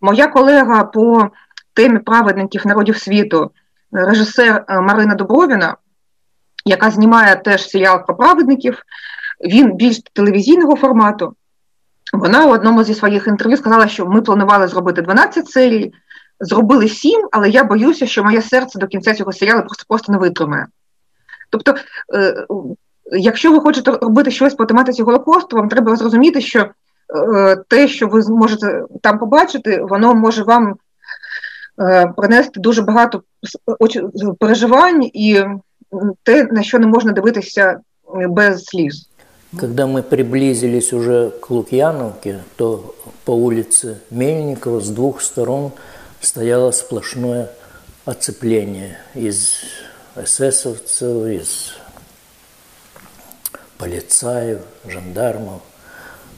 Моя 0.01 0.27
колега 0.27 0.83
по 0.83 1.29
темі 1.73 1.99
праведників 1.99 2.67
народів 2.67 2.97
світу, 2.97 3.51
режисер 3.91 4.65
е, 4.69 4.81
Марина 4.81 5.15
Дубровіна, 5.15 5.75
яка 6.65 6.91
знімає 6.91 7.35
теж 7.35 7.69
серіал 7.69 8.05
про 8.05 8.15
праведників, 8.15 8.81
він 9.41 9.75
більш 9.75 9.99
телевізійного 10.13 10.75
формату. 10.75 11.35
Вона 12.13 12.45
у 12.45 12.49
одному 12.49 12.83
зі 12.83 12.93
своїх 12.93 13.27
інтерв'ю 13.27 13.57
сказала, 13.57 13.87
що 13.87 14.05
ми 14.05 14.21
планували 14.21 14.67
зробити 14.67 15.01
12 15.01 15.49
серій, 15.49 15.93
зробили 16.39 16.89
7, 16.89 17.27
але 17.31 17.49
я 17.49 17.63
боюся, 17.63 18.07
що 18.07 18.23
моє 18.23 18.41
серце 18.41 18.79
до 18.79 18.87
кінця 18.87 19.13
цього 19.13 19.33
серіалу 19.33 19.61
просто 19.61 19.83
просто 19.87 20.11
не 20.11 20.17
витримає. 20.17 20.65
Тобто, 21.49 21.75
е, 22.15 22.45
якщо 23.11 23.51
ви 23.51 23.59
хочете 23.59 23.91
робити 23.91 24.31
щось 24.31 24.53
по 24.53 24.65
тематиці 24.65 25.03
Голокосту, 25.03 25.55
вам 25.55 25.69
треба 25.69 25.95
зрозуміти, 25.95 26.41
що 26.41 26.59
е, 26.59 27.55
те, 27.67 27.87
що 27.87 28.07
ви 28.07 28.21
зможете 28.21 28.83
там 29.01 29.19
побачити, 29.19 29.81
воно 29.81 30.15
може 30.15 30.43
вам 30.43 30.75
е, 31.81 32.13
принести 32.17 32.59
дуже 32.59 32.81
багато 32.81 33.23
переживань 34.39 35.03
і 35.03 35.43
те, 36.23 36.43
на 36.43 36.63
що 36.63 36.79
не 36.79 36.87
можна 36.87 37.11
дивитися 37.11 37.79
без 38.29 38.65
сліз. 38.65 39.09
Когда 39.59 39.87
мы 39.87 40.03
приблизились 40.03 40.91
уже 40.93 41.31
к 41.41 41.49
Лукьяновке, 41.49 42.43
то 42.57 42.95
по 43.23 43.31
улице 43.33 44.01
Мельникова 44.11 44.81
с 44.81 44.89
двух 44.89 45.21
сторон 45.21 45.71
стояло 46.21 46.71
сплошное 46.71 47.51
оцепление 48.05 48.99
из 49.13 49.53
эсэсовцев, 50.15 51.27
из 51.27 51.73
полицаев, 53.77 54.61
жандармов. 54.85 55.61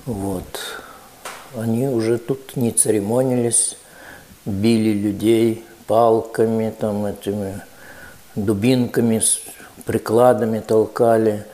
Вот. 0.06 0.60
Они 1.56 1.88
уже 1.88 2.18
тут 2.18 2.56
не 2.56 2.72
церемонились, 2.72 3.78
били 4.46 4.92
людей 4.92 5.66
палками, 5.88 6.74
там, 6.78 7.06
этими 7.06 7.62
дубинками, 8.36 9.22
прикладами 9.86 10.60
толкали. 10.60 11.46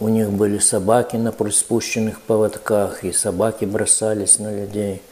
У 0.00 0.08
них 0.08 0.30
были 0.30 0.58
собаки 0.58 1.16
на 1.16 1.32
приспущенных 1.32 2.20
поводках, 2.20 3.04
и 3.04 3.12
собаки 3.12 3.64
бросались 3.64 4.38
на 4.38 4.54
людей. 4.54 5.02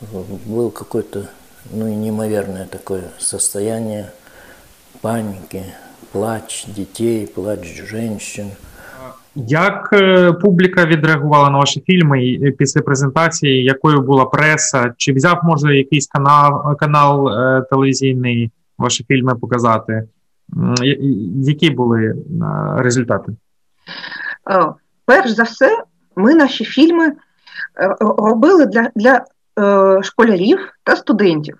Был 0.00 0.70
какой-то, 0.70 1.28
ну, 1.70 1.88
неимоверное 1.88 2.66
такое 2.66 3.04
состояние 3.18 4.12
паники, 5.00 5.64
плач 6.12 6.64
детей, 6.66 7.26
плач 7.26 7.66
женщин– 7.66 8.50
Як 9.34 9.90
е, 9.92 10.32
публіка 10.32 10.86
відреагувала 10.86 11.50
на 11.50 11.58
ваші 11.58 11.80
фільми 11.80 12.38
е, 12.42 12.50
після 12.50 12.80
презентації? 12.80 13.64
Якою 13.64 14.00
була 14.00 14.24
преса? 14.24 14.94
Чи 14.96 15.12
взяв 15.12 15.40
може 15.42 15.76
якийсь 15.76 16.06
канал 16.06 16.76
канал 16.76 17.28
е, 17.28 17.62
телевізійний 17.70 18.50
ваші 18.78 19.04
фільми 19.04 19.34
показати? 19.34 20.08
Які 21.36 21.70
були 21.70 22.14
результати? 22.76 23.32
Перш 25.06 25.30
за 25.30 25.42
все, 25.42 25.82
ми 26.16 26.34
наші 26.34 26.64
фільми 26.64 27.12
робили 28.00 28.66
для, 28.66 28.90
для 28.94 29.24
школярів 30.02 30.58
та 30.84 30.96
студентів. 30.96 31.58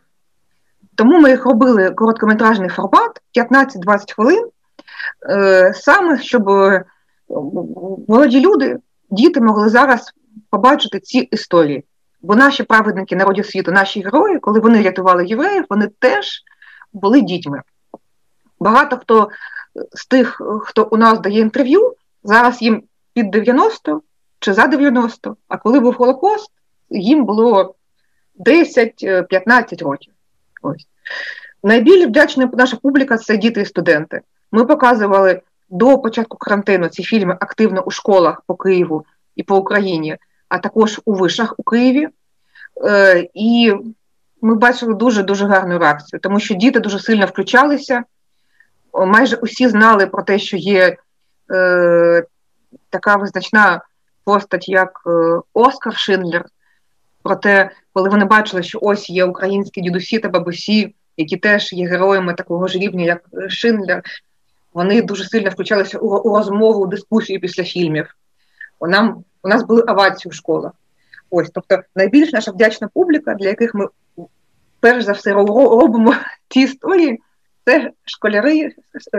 Тому 0.94 1.20
ми 1.20 1.31
їх 1.31 1.46
робили 1.46 1.90
короткометражний 1.90 2.68
формат 2.68 3.20
15-20 3.37 4.14
хвилин, 4.14 4.48
саме 5.74 6.18
щоб 6.20 6.44
молоді 8.09 8.40
люди, 8.40 8.78
діти 9.11 9.40
могли 9.40 9.68
зараз 9.68 10.12
побачити 10.50 11.00
ці 11.00 11.18
історії. 11.18 11.85
Бо 12.22 12.35
наші 12.37 12.62
праведники 12.62 13.16
народів 13.16 13.46
світу, 13.46 13.72
наші 13.72 14.02
герої, 14.02 14.38
коли 14.38 14.61
вони 14.61 14.83
рятували 14.83 15.26
євреїв, 15.26 15.64
вони 15.70 15.88
теж 15.98 16.42
були 16.92 17.20
дітьми. 17.20 17.62
Багато 18.61 18.96
хто 18.96 19.28
з 19.92 20.07
тих, 20.07 20.40
хто 20.62 20.88
у 20.90 20.96
нас 20.96 21.20
дає 21.20 21.40
інтерв'ю, 21.40 21.94
зараз 22.24 22.62
їм 22.62 22.83
під 23.14 23.31
90 23.31 24.02
чи 24.38 24.52
за 24.52 24.66
90, 24.66 25.37
а 25.48 25.57
коли 25.57 25.81
був 25.81 25.94
Холокост, 25.94 26.50
їм 26.90 27.24
було 27.24 27.74
10-15 28.46 29.85
років. 29.85 30.12
Ось. 30.62 30.87
Найбільш 31.62 32.07
вдячна 32.07 32.50
наша 32.52 32.76
публіка 32.76 33.18
це 33.18 33.37
діти 33.37 33.61
і 33.61 33.66
студенти. 33.66 34.20
Ми 34.52 34.64
показували 34.64 35.40
до 35.70 35.98
початку 35.98 36.37
карантину 36.38 36.88
ці 36.88 37.02
фільми 37.02 37.37
активно 37.40 37.81
у 37.81 37.90
школах 37.90 38.42
по 38.46 38.55
Києву 38.55 39.05
і 39.37 39.42
по 39.42 39.57
Україні, 39.57 40.16
а 40.48 40.59
також 40.59 41.00
у 41.05 41.14
вишах 41.14 41.55
у 41.57 41.62
Києві. 41.62 42.09
Е, 42.85 43.28
І 43.35 43.74
ми 44.42 44.55
бачили 44.55 44.94
дуже 44.94 45.22
дуже 45.22 45.46
гарну 45.46 45.78
реакцію, 45.78 46.20
тому 46.20 46.40
що 46.40 46.55
діти 46.55 46.81
дуже 46.81 46.98
сильно 46.98 47.26
включалися. 47.26 48.05
Майже 49.07 49.37
усі 49.37 49.68
знали 49.68 50.07
про 50.07 50.22
те, 50.22 50.38
що 50.38 50.57
є 50.57 50.96
е, 51.52 52.24
така 52.90 53.16
визначна 53.16 53.81
постать, 54.24 54.68
як 54.68 55.02
е, 55.07 55.40
Оскар 55.52 55.96
Шиндлер. 55.96 56.44
Проте, 57.22 57.70
коли 57.92 58.08
вони 58.08 58.24
бачили, 58.24 58.62
що 58.62 58.78
ось 58.82 59.11
є 59.11 59.24
українські 59.24 59.80
дідусі 59.80 60.18
та 60.18 60.28
бабусі, 60.28 60.94
які 61.16 61.37
теж 61.37 61.72
є 61.72 61.88
героями 61.88 62.35
такого 62.35 62.68
ж 62.68 62.78
рівня, 62.78 63.04
як 63.04 63.22
Шиндлер, 63.48 64.02
вони 64.74 65.02
дуже 65.02 65.24
сильно 65.24 65.50
включалися 65.50 65.98
у, 65.98 66.06
у 66.06 66.37
розмову, 66.37 66.85
у 66.85 66.87
дискусію 66.87 67.40
після 67.40 67.64
фільмів. 67.64 68.14
У, 68.78 68.87
нам, 68.87 69.24
у 69.42 69.48
нас 69.48 69.62
були 69.62 69.85
авації 69.87 70.30
в 70.30 70.35
школах. 70.35 70.72
Ось, 71.30 71.50
тобто, 71.54 71.82
найбільш 71.96 72.32
наша 72.32 72.50
вдячна 72.50 72.88
публіка, 72.94 73.35
для 73.35 73.48
яких 73.48 73.74
ми 73.74 73.87
перш 74.80 75.04
за 75.04 75.12
все 75.12 75.32
робимо 75.32 76.14
ті 76.48 76.61
історії, 76.61 77.20
це 77.64 77.90
школяри, 78.05 78.70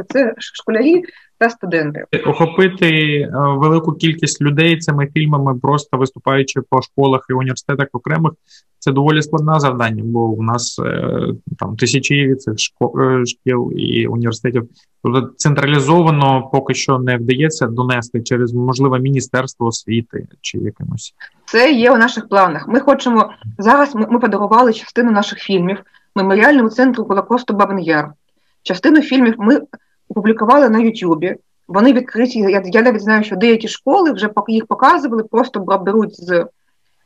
це 0.10 0.34
школярі 0.38 1.04
та 1.38 1.50
студенти. 1.50 2.06
Охопити 2.26 2.88
е, 2.88 3.30
велику 3.34 3.94
кількість 3.94 4.42
людей 4.42 4.78
цими 4.78 5.08
фільмами, 5.08 5.60
просто 5.60 5.98
виступаючи 5.98 6.62
по 6.70 6.82
школах 6.82 7.26
і 7.30 7.34
університетах 7.34 7.88
окремих, 7.92 8.32
це 8.80 8.92
доволі 8.92 9.22
складне 9.22 9.60
завдання, 9.60 10.04
бо 10.06 10.20
у 10.20 10.44
нас 10.44 10.80
е, 10.80 11.28
там 11.60 11.76
тисячі 11.76 12.36
цих 12.36 12.56
е, 12.56 13.26
шкіл 13.26 13.72
і 13.76 14.08
університетів. 14.08 14.70
Тобто 15.04 15.34
централізовано 15.38 16.50
поки 16.54 16.74
що 16.74 17.00
не 17.00 17.18
вдається 17.18 17.68
донести 17.68 18.22
через 18.22 18.54
можливе 18.54 19.00
міністерство 19.00 19.68
освіти 19.68 20.28
чи 20.42 20.58
якимось. 20.58 21.14
Це 21.46 21.72
є 21.72 21.92
у 21.92 21.98
наших 21.98 22.30
планах. 22.30 22.68
Ми 22.68 22.80
хочемо 22.80 23.34
зараз. 23.58 23.96
Ми, 23.96 24.08
ми 24.10 24.20
подарували 24.20 24.74
частину 24.74 25.12
наших 25.12 25.40
фільмів 25.40 25.78
меморіальному 26.16 26.70
центру 26.70 27.04
Голокосту 27.04 27.54
Бабин 27.54 27.80
Яр. 27.80 28.14
Частину 28.64 29.02
фільмів 29.02 29.36
ми 29.38 29.62
опублікували 30.10 30.70
на 30.70 30.80
Ютубі. 30.80 31.36
Вони 31.68 31.94
відкриті. 31.94 32.40
Я, 32.40 32.64
я 32.66 32.82
навіть 32.82 33.02
знаю, 33.02 33.24
що 33.24 33.36
деякі 33.36 33.68
школи 33.68 34.12
вже 34.12 34.30
їх 34.48 34.66
показували, 34.66 35.24
просто 35.24 35.60
беруть 35.60 36.24
з 36.24 36.46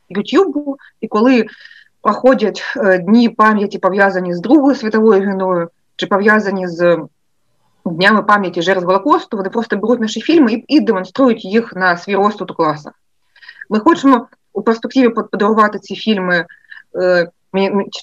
Ютубу, 0.08 0.76
і 1.00 1.08
коли 1.08 1.46
проходять 2.02 2.62
е, 2.76 2.98
дні 2.98 3.28
пам'яті 3.28 3.78
пов'язані 3.78 4.34
з 4.34 4.40
Другою 4.40 4.76
світовою 4.76 5.20
війною 5.20 5.68
чи 5.96 6.06
пов'язані 6.06 6.68
з 6.68 6.98
днями 7.84 8.22
пам'яті 8.22 8.62
жертв 8.62 8.86
Голокосту, 8.86 9.36
вони 9.36 9.50
просто 9.50 9.76
беруть 9.76 10.00
наші 10.00 10.20
фільми 10.20 10.52
і, 10.52 10.64
і 10.68 10.80
демонструють 10.80 11.44
їх 11.44 11.76
на 11.76 11.96
свій 11.96 12.16
розсуд 12.16 12.50
у 12.50 12.54
класах. 12.54 12.92
Ми 13.70 13.80
хочемо 13.80 14.26
у 14.52 14.62
перспективі 14.62 15.08
подарувати 15.08 15.78
ці 15.78 15.94
фільми 15.94 16.46
е, 16.96 17.30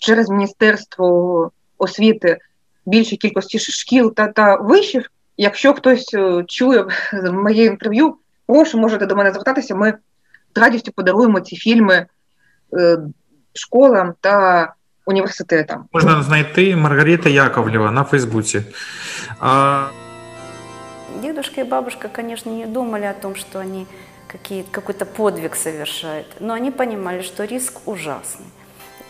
через 0.02 0.30
Міністерство 0.30 1.52
освіти 1.78 2.38
більшій 2.87 3.17
кількості 3.17 3.59
шкіл 3.59 4.15
та 4.15 4.27
та 4.27 4.57
вишів. 4.57 5.11
Якщо 5.37 5.75
хтось 5.75 6.15
е, 6.15 6.45
чує 6.49 6.87
моє 7.33 7.65
інтерв'ю, 7.65 8.17
прошу 8.47 8.79
можете 8.79 9.07
до 9.07 9.17
мене 9.17 9.33
звертатися. 9.33 9.75
Ми 9.75 9.95
з 10.57 10.59
радістю 10.59 10.93
подаруємо 10.93 11.41
ці 11.41 11.57
фільми 11.57 12.07
е, 12.73 12.99
школам 13.55 14.15
та 14.21 14.75
університетам. 15.07 15.85
Можна 15.93 16.23
знайти 16.23 16.77
Маргарита 16.77 17.29
Яковлева 17.29 17.91
на 17.91 18.05
Фейсбуці. 18.05 18.63
А... 19.41 19.87
Дедушка 21.23 21.61
и 21.61 21.65
бабушка, 21.65 22.09
конечно, 22.09 22.53
не 22.53 22.67
думали 22.67 23.05
о 23.05 23.13
том, 23.13 23.35
что 23.35 23.59
они 23.59 23.87
какой-то 24.73 25.05
подвиг 25.05 25.57
совершают, 25.57 26.27
но 26.41 26.55
они 26.55 26.71
понимали, 26.71 27.23
что 27.23 27.45
риск 27.45 27.89
ужасный. 27.89 28.47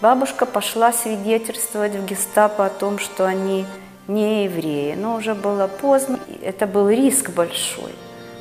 Бабушка 0.06 0.46
пошла 0.46 0.94
свидетельствовать 0.94 1.96
в 1.96 2.06
гестапо 2.06 2.68
о 2.68 2.70
том, 2.70 3.00
что 3.00 3.26
они 3.26 3.66
не 4.08 4.44
евреи, 4.44 4.94
но 4.94 5.16
уже 5.16 5.34
было 5.34 5.66
поздно, 5.66 6.20
это 6.44 6.68
был 6.68 6.90
риск 6.90 7.32
большой. 7.32 7.92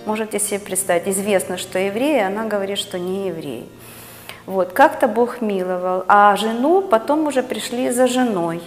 Можете 0.05 0.39
себе 0.39 0.61
представить, 0.61 1.09
известно, 1.09 1.57
что 1.57 1.79
евреи, 1.79 2.21
она 2.21 2.45
говорит, 2.45 2.77
что 2.77 2.99
не 2.99 3.29
евреи. 3.29 3.67
Вот, 4.45 4.75
как-то 4.75 5.09
Бог 5.09 5.41
миловал. 5.41 6.05
А 6.07 6.37
жену 6.37 6.83
потом 6.83 7.27
уже 7.29 7.43
пришли 7.43 7.89
за 7.89 8.09
женой. 8.09 8.61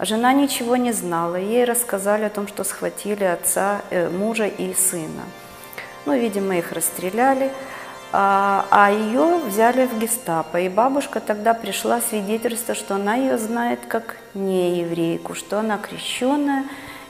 Жена 0.00 0.32
ничего 0.32 0.74
не 0.74 0.90
знала. 0.90 1.36
Ей 1.36 1.64
рассказали 1.64 2.24
о 2.24 2.30
том, 2.30 2.48
что 2.48 2.64
схватили 2.64 3.22
отца, 3.22 3.82
э, 3.90 4.08
мужа 4.08 4.46
и 4.48 4.74
сына. 4.74 5.22
Ну, 6.06 6.18
видимо, 6.18 6.58
их 6.58 6.72
расстреляли. 6.72 7.52
А, 8.12 8.90
ее 8.90 9.40
взяли 9.48 9.86
в 9.86 10.00
гестапо. 10.00 10.58
И 10.58 10.68
бабушка 10.68 11.20
тогда 11.20 11.54
пришла 11.54 12.00
свидетельство, 12.00 12.74
что 12.74 12.94
она 12.94 13.16
ее 13.16 13.38
знает 13.38 13.78
как 13.88 14.16
не 14.34 14.80
еврейку, 14.80 15.34
что 15.34 15.58
она 15.58 15.78
крещенная. 15.78 16.64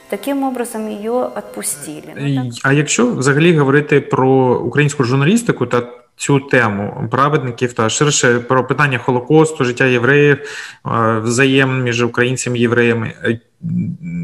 Таким 0.09 0.43
образом 0.43 0.89
її 0.89 1.09
відпустили. 1.09 2.13
Ну, 2.17 2.49
а 2.63 2.73
якщо 2.73 3.07
взагалі 3.07 3.57
говорити 3.57 4.01
про 4.01 4.59
українську 4.59 5.03
журналістику 5.03 5.65
та 5.65 5.83
цю 6.15 6.39
тему 6.39 7.07
праведників 7.11 7.73
та 7.73 7.89
ширше 7.89 8.39
про 8.39 8.67
питання 8.67 8.97
Холокосту, 8.97 9.65
життя 9.65 9.85
євреїв, 9.85 10.37
взаєм 11.23 11.83
між 11.83 12.03
українцями 12.03 12.57
і 12.57 12.61
євреями, 12.61 13.13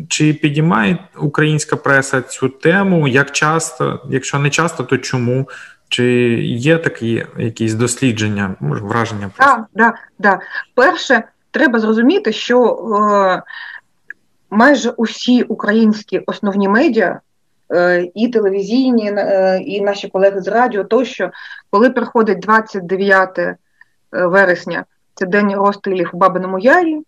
чи 0.10 0.34
підіймає 0.34 0.98
українська 1.18 1.76
преса 1.76 2.22
цю 2.22 2.50
тему? 2.50 3.08
Як 3.08 3.32
часто? 3.32 4.00
Якщо 4.10 4.40
не 4.40 4.50
часто, 4.50 4.84
то 4.84 4.98
чому? 4.98 5.50
Чи 5.90 6.06
є 6.44 6.78
такі 6.78 7.26
якісь 7.38 7.74
дослідження, 7.74 8.56
може, 8.60 8.84
враження? 8.84 9.30
Так, 9.38 9.66
да, 9.74 9.94
да. 10.20 10.40
Перше, 10.76 11.24
треба 11.52 11.80
зрозуміти, 11.80 12.34
що 12.34 12.64
е, 12.66 13.44
майже 14.50 14.90
усі 14.90 15.44
українські 15.44 16.22
основні 16.26 16.70
медіа, 16.70 17.20
е, 17.72 18.08
і 18.16 18.28
телевізійні, 18.28 19.12
е, 19.12 19.60
і 19.66 19.82
наші 19.82 20.08
колеги 20.08 20.42
з 20.42 20.48
радіо, 20.48 20.84
тощо, 20.84 21.32
коли 21.70 21.90
приходить 21.90 22.40
29 22.40 23.40
е, 23.40 23.56
вересня, 24.12 24.86
це 25.14 25.26
день 25.26 25.56
розстрілів 25.56 26.10
у 26.14 26.18
Бабиному 26.18 26.60
Ярі, 26.60 27.02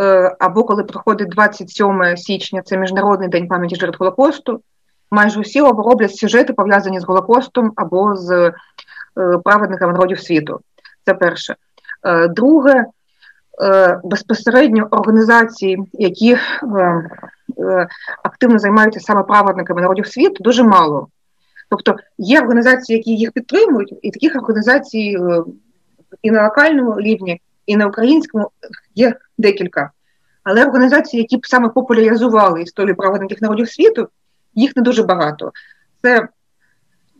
е, 0.00 0.36
або 0.38 0.64
коли 0.64 0.84
приходить 0.84 1.28
27 1.28 2.16
січня, 2.16 2.62
це 2.62 2.76
Міжнародний 2.76 3.28
день 3.28 3.48
пам'яті 3.48 3.76
жертв 3.76 3.96
Голокосту 3.98 4.60
майже 5.10 5.40
усі 5.40 5.60
роблять 5.60 6.16
сюжети 6.16 6.52
пов'язані 6.52 7.00
з 7.00 7.04
Голокостом 7.04 7.72
або 7.76 8.16
з 8.16 8.30
е, 8.30 8.52
праведниками 9.44 9.92
народів 9.92 10.20
світу. 10.20 10.60
Це 11.06 11.14
перше. 11.14 11.56
Е, 12.06 12.28
друге, 12.28 12.84
е, 13.62 14.00
безпосередньо 14.04 14.88
організації, 14.90 15.78
які 15.92 16.36
активно 18.22 18.58
займаються 18.58 19.00
саме 19.00 19.22
праведниками 19.22 19.82
народів 19.82 20.06
світу, 20.06 20.36
дуже 20.40 20.62
мало. 20.62 21.08
Тобто 21.70 21.96
є 22.18 22.40
організації, 22.40 22.96
які 22.96 23.10
їх 23.10 23.32
підтримують, 23.32 23.94
і 24.02 24.10
таких 24.10 24.36
організацій 24.36 25.18
і 26.22 26.30
на 26.30 26.42
локальному 26.42 27.00
рівні, 27.00 27.40
і 27.66 27.76
на 27.76 27.86
українському 27.86 28.50
є 28.94 29.14
декілька. 29.38 29.90
Але 30.42 30.64
організації, 30.64 31.22
які 31.22 31.36
б 31.36 31.46
саме 31.46 31.68
популяризували 31.68 32.62
історію 32.62 32.96
праведників 32.96 33.38
народів 33.40 33.68
світу, 33.68 34.08
їх 34.54 34.76
не 34.76 34.82
дуже 34.82 35.02
багато. 35.02 35.52
Це 36.02 36.28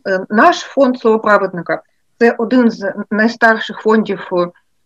е, 0.07 0.25
наш 0.29 0.59
фонд 0.59 0.99
словоправедника, 0.99 1.81
це 2.19 2.35
один 2.37 2.71
з 2.71 2.93
найстарших 3.11 3.77
фондів 3.77 4.27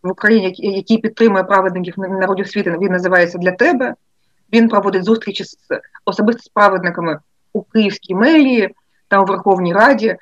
в 0.03 0.09
Україні, 0.11 0.55
який 0.57 0.97
підтримує 0.97 1.43
праведників 1.43 1.93
народів 1.97 2.47
світу. 2.47 2.69
Він 2.69 2.91
називається 2.91 3.37
для 3.37 3.51
тебе. 3.51 3.95
Він 4.53 4.69
проводить 4.69 5.03
зустрічі 5.03 5.43
з 5.43 5.57
особисто 6.05 6.41
з 6.41 6.47
праведниками 6.47 7.19
у 7.53 7.61
Київській 7.61 8.15
мерії 8.15 8.75
та 9.07 9.19
у 9.19 9.25
Верховній 9.25 9.73
Раді, 9.73 10.17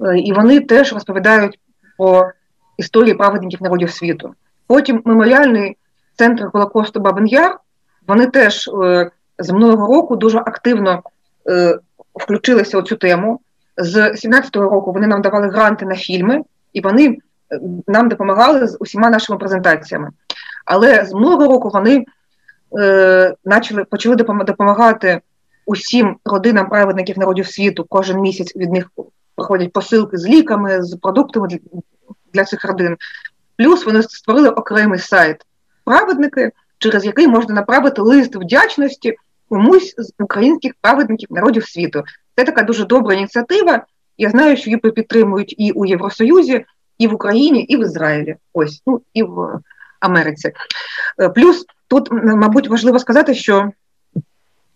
е, 0.00 0.18
і 0.18 0.32
вони 0.32 0.60
теж 0.60 0.92
розповідають 0.92 1.58
про 1.98 2.30
історії 2.76 3.14
праведників 3.14 3.62
народів 3.62 3.90
світу. 3.90 4.34
Потім 4.66 5.02
меморіальний 5.04 5.76
центр 6.16 6.50
Голокосту 6.52 7.00
Бабин 7.00 7.26
Яр, 7.26 7.58
вони 8.06 8.26
теж 8.26 8.68
е, 8.68 9.10
з 9.40 9.50
минулого 9.50 9.94
року 9.94 10.16
дуже 10.16 10.38
активно 10.38 11.02
е, 11.48 11.78
включилися 12.14 12.78
у 12.78 12.82
цю 12.82 12.96
тему. 12.96 13.40
З 13.76 13.96
17-го 13.96 14.70
року 14.70 14.92
вони 14.92 15.06
нам 15.06 15.22
давали 15.22 15.48
гранти 15.48 15.86
на 15.86 15.94
фільми, 15.94 16.42
і 16.72 16.80
вони 16.80 17.06
е, 17.52 17.60
нам 17.86 18.08
допомагали 18.08 18.66
з 18.66 18.76
усіма 18.80 19.10
нашими 19.10 19.38
презентаціями. 19.38 20.10
Але 20.64 21.04
з 21.04 21.12
минулого 21.12 21.52
року 21.52 21.70
вони 21.74 22.04
е, 22.78 23.34
почали, 23.44 23.84
почали 23.84 24.16
допомагати 24.16 25.20
усім 25.66 26.16
родинам 26.24 26.68
праведників 26.68 27.18
народів 27.18 27.46
світу. 27.46 27.86
Кожен 27.88 28.20
місяць 28.20 28.56
від 28.56 28.72
них 28.72 28.90
проходять 29.36 29.72
посилки 29.72 30.18
з 30.18 30.26
ліками, 30.26 30.82
з 30.82 30.96
продуктами 30.96 31.48
для 32.34 32.44
цих 32.44 32.64
родин. 32.64 32.96
Плюс 33.56 33.86
вони 33.86 34.02
створили 34.02 34.48
окремий 34.48 34.98
сайт 34.98 35.46
праведники, 35.84 36.50
через 36.78 37.04
який 37.04 37.28
можна 37.28 37.54
направити 37.54 38.02
лист 38.02 38.36
вдячності 38.36 39.16
комусь 39.50 39.94
з 39.98 40.12
українських 40.18 40.72
праведників 40.80 41.28
народів 41.30 41.68
світу. 41.68 42.02
Це 42.36 42.44
така 42.44 42.62
дуже 42.62 42.84
добра 42.84 43.14
ініціатива. 43.14 43.84
Я 44.18 44.30
знаю, 44.30 44.56
що 44.56 44.70
її 44.70 44.80
підтримують 44.80 45.54
і 45.58 45.72
у 45.72 45.84
Євросоюзі, 45.84 46.64
і 46.98 47.08
в 47.08 47.14
Україні, 47.14 47.62
і 47.62 47.76
в 47.76 47.80
Ізраїлі. 47.80 48.36
Ось, 48.52 48.82
ну 48.86 49.02
і 49.14 49.22
в 49.22 49.60
Америці. 50.00 50.52
Е, 51.20 51.28
плюс 51.28 51.64
тут, 51.88 52.08
мабуть, 52.12 52.68
важливо 52.68 52.98
сказати, 52.98 53.34
що 53.34 53.70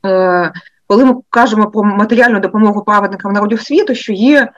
е, 0.06 0.52
коли 0.86 1.04
ми 1.04 1.14
кажемо 1.30 1.70
про 1.70 1.84
матеріальну 1.84 2.40
допомогу 2.40 2.82
праведникам 2.82 3.32
народів 3.32 3.60
світу, 3.60 3.94
що 3.94 4.12
є 4.12 4.52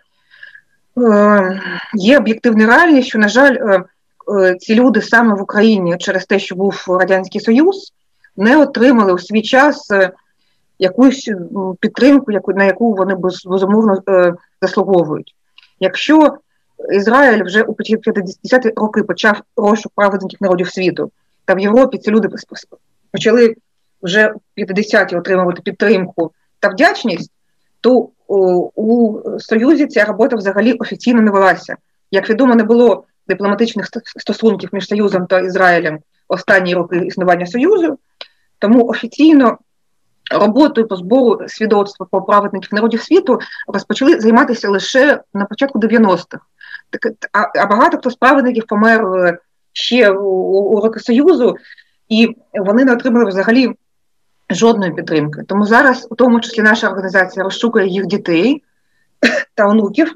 е, 0.99 1.63
є 1.95 2.19
об'єктивна 2.19 2.67
реальність, 2.67 3.09
що, 3.09 3.19
на 3.19 3.29
жаль, 3.29 3.57
е, 3.57 4.55
ці 4.55 4.75
люди 4.75 5.03
саме 5.03 5.35
в 5.35 5.43
Україні 5.43 5.97
через 5.99 6.27
те, 6.27 6.39
що 6.39 6.55
був 6.55 6.85
Радянський 6.89 7.41
Союз, 7.41 7.93
не 8.37 8.57
отримали 8.57 9.13
у 9.13 9.19
свій 9.19 9.43
час 9.43 9.91
е, 9.91 10.11
якусь 10.79 11.31
підтримку, 11.81 12.33
на 12.49 12.65
яку 12.65 12.95
вони 12.95 13.15
безумовно 13.45 14.03
е, 14.09 14.35
заслуговують. 14.63 15.35
Якщо 15.81 16.37
Ізраїль 16.93 17.45
вже 17.45 17.63
у 17.63 17.73
50-ті 17.73 18.73
роки 18.77 19.03
почав 19.03 19.43
розшук 19.57 19.93
праведників 19.95 20.39
народів 20.43 20.69
світу, 20.69 21.11
та 21.45 21.55
в 21.55 21.59
Європі 21.59 21.99
ці 21.99 22.11
люди 22.11 22.29
почали 23.13 23.55
вже 24.03 24.35
в 24.57 24.61
50-ті 24.61 25.17
отримувати 25.17 25.63
підтримку 25.63 26.33
та 26.61 26.69
вдячність, 26.69 27.31
то 27.81 28.09
у 28.75 29.19
Союзі 29.39 29.87
ця 29.87 30.05
робота 30.05 30.37
взагалі 30.37 30.73
офіційно 30.73 31.23
не 31.23 31.31
велася. 31.31 31.77
Як 32.11 32.31
відомо, 32.31 32.55
не 32.55 32.65
було 32.65 33.05
дипломатичних 33.29 33.87
стосунків 34.17 34.71
між 34.73 34.89
Союзом 34.89 35.27
та 35.27 35.41
Ізраїлем 35.41 35.99
останні 36.29 36.75
роки 36.75 36.97
існування 36.97 37.47
Союзу, 37.47 37.99
тому 38.59 38.87
офіційно 38.87 39.59
роботою 40.31 40.89
по 40.89 40.97
збору 40.97 41.49
свідоцтва 41.49 42.07
по 42.11 42.23
праведників 42.23 42.75
народів 42.75 43.03
світу 43.03 43.39
розпочали 43.69 44.21
займатися 44.21 44.69
лише 44.69 45.21
на 45.35 45.45
початку 45.45 45.79
90-х. 45.79 46.39
А 47.33 47.67
багато 47.67 47.99
хто 47.99 48.11
з 48.11 48.15
праведників 48.17 48.65
помер 48.67 49.07
е, 49.07 49.39
ще 49.73 50.11
у, 50.11 50.81
роки 50.81 51.01
Союзу, 51.01 51.57
і 52.09 52.37
вони 52.55 52.85
не 52.85 52.93
отримали 52.93 53.25
взагалі 53.25 53.71
жодної 54.51 54.93
підтримки. 54.93 55.43
Тому 55.49 55.67
зараз, 55.67 56.07
у 56.11 56.15
тому 56.15 56.41
числі, 56.41 56.63
наша 56.63 56.89
організація 56.89 57.45
розшукує 57.45 57.87
їх 57.87 58.07
дітей 58.07 58.63
та 59.55 59.67
онуків, 59.67 60.13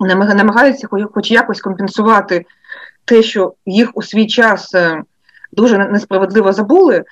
намагаються 0.00 0.88
хоч 1.14 1.30
якось 1.30 1.60
компенсувати 1.60 2.46
те, 3.04 3.22
що 3.22 3.54
їх 3.66 3.90
у 3.94 4.02
свій 4.02 4.26
час 4.26 4.74
е, 4.74 5.02
дуже 5.52 5.78
несправедливо 5.78 6.52
забули, 6.52 7.04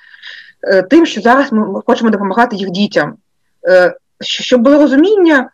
тим, 0.89 1.05
що 1.05 1.21
зараз 1.21 1.51
ми 1.51 1.81
хочемо 1.85 2.09
допомагати 2.09 2.55
їх 2.55 2.69
дітям. 2.69 3.15
Е, 3.67 3.95
щоб 4.21 4.61
було 4.61 4.77
розуміння, 4.77 5.49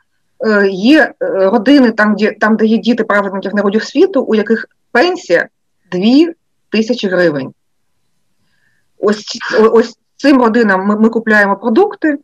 є 0.71 1.13
родини 1.21 1.91
там, 1.91 2.15
де 2.15 2.32
там, 2.32 2.58
де 2.58 2.65
є 2.65 2.78
діти 2.78 3.04
праведників 3.04 3.56
народів 3.56 3.84
світу, 3.84 4.21
у 4.21 4.36
яких 4.36 4.65
пенсія 4.91 5.47
2 5.91 6.02
тисячі 6.69 7.08
гривень. 7.08 7.54
Ось 9.00 9.38
ось 9.60 9.97
цим 10.17 10.41
родинам 10.41 10.86
ми, 10.86 11.00
ми 11.00 11.10
купляємо 11.10 11.56
продукти, 11.56 12.17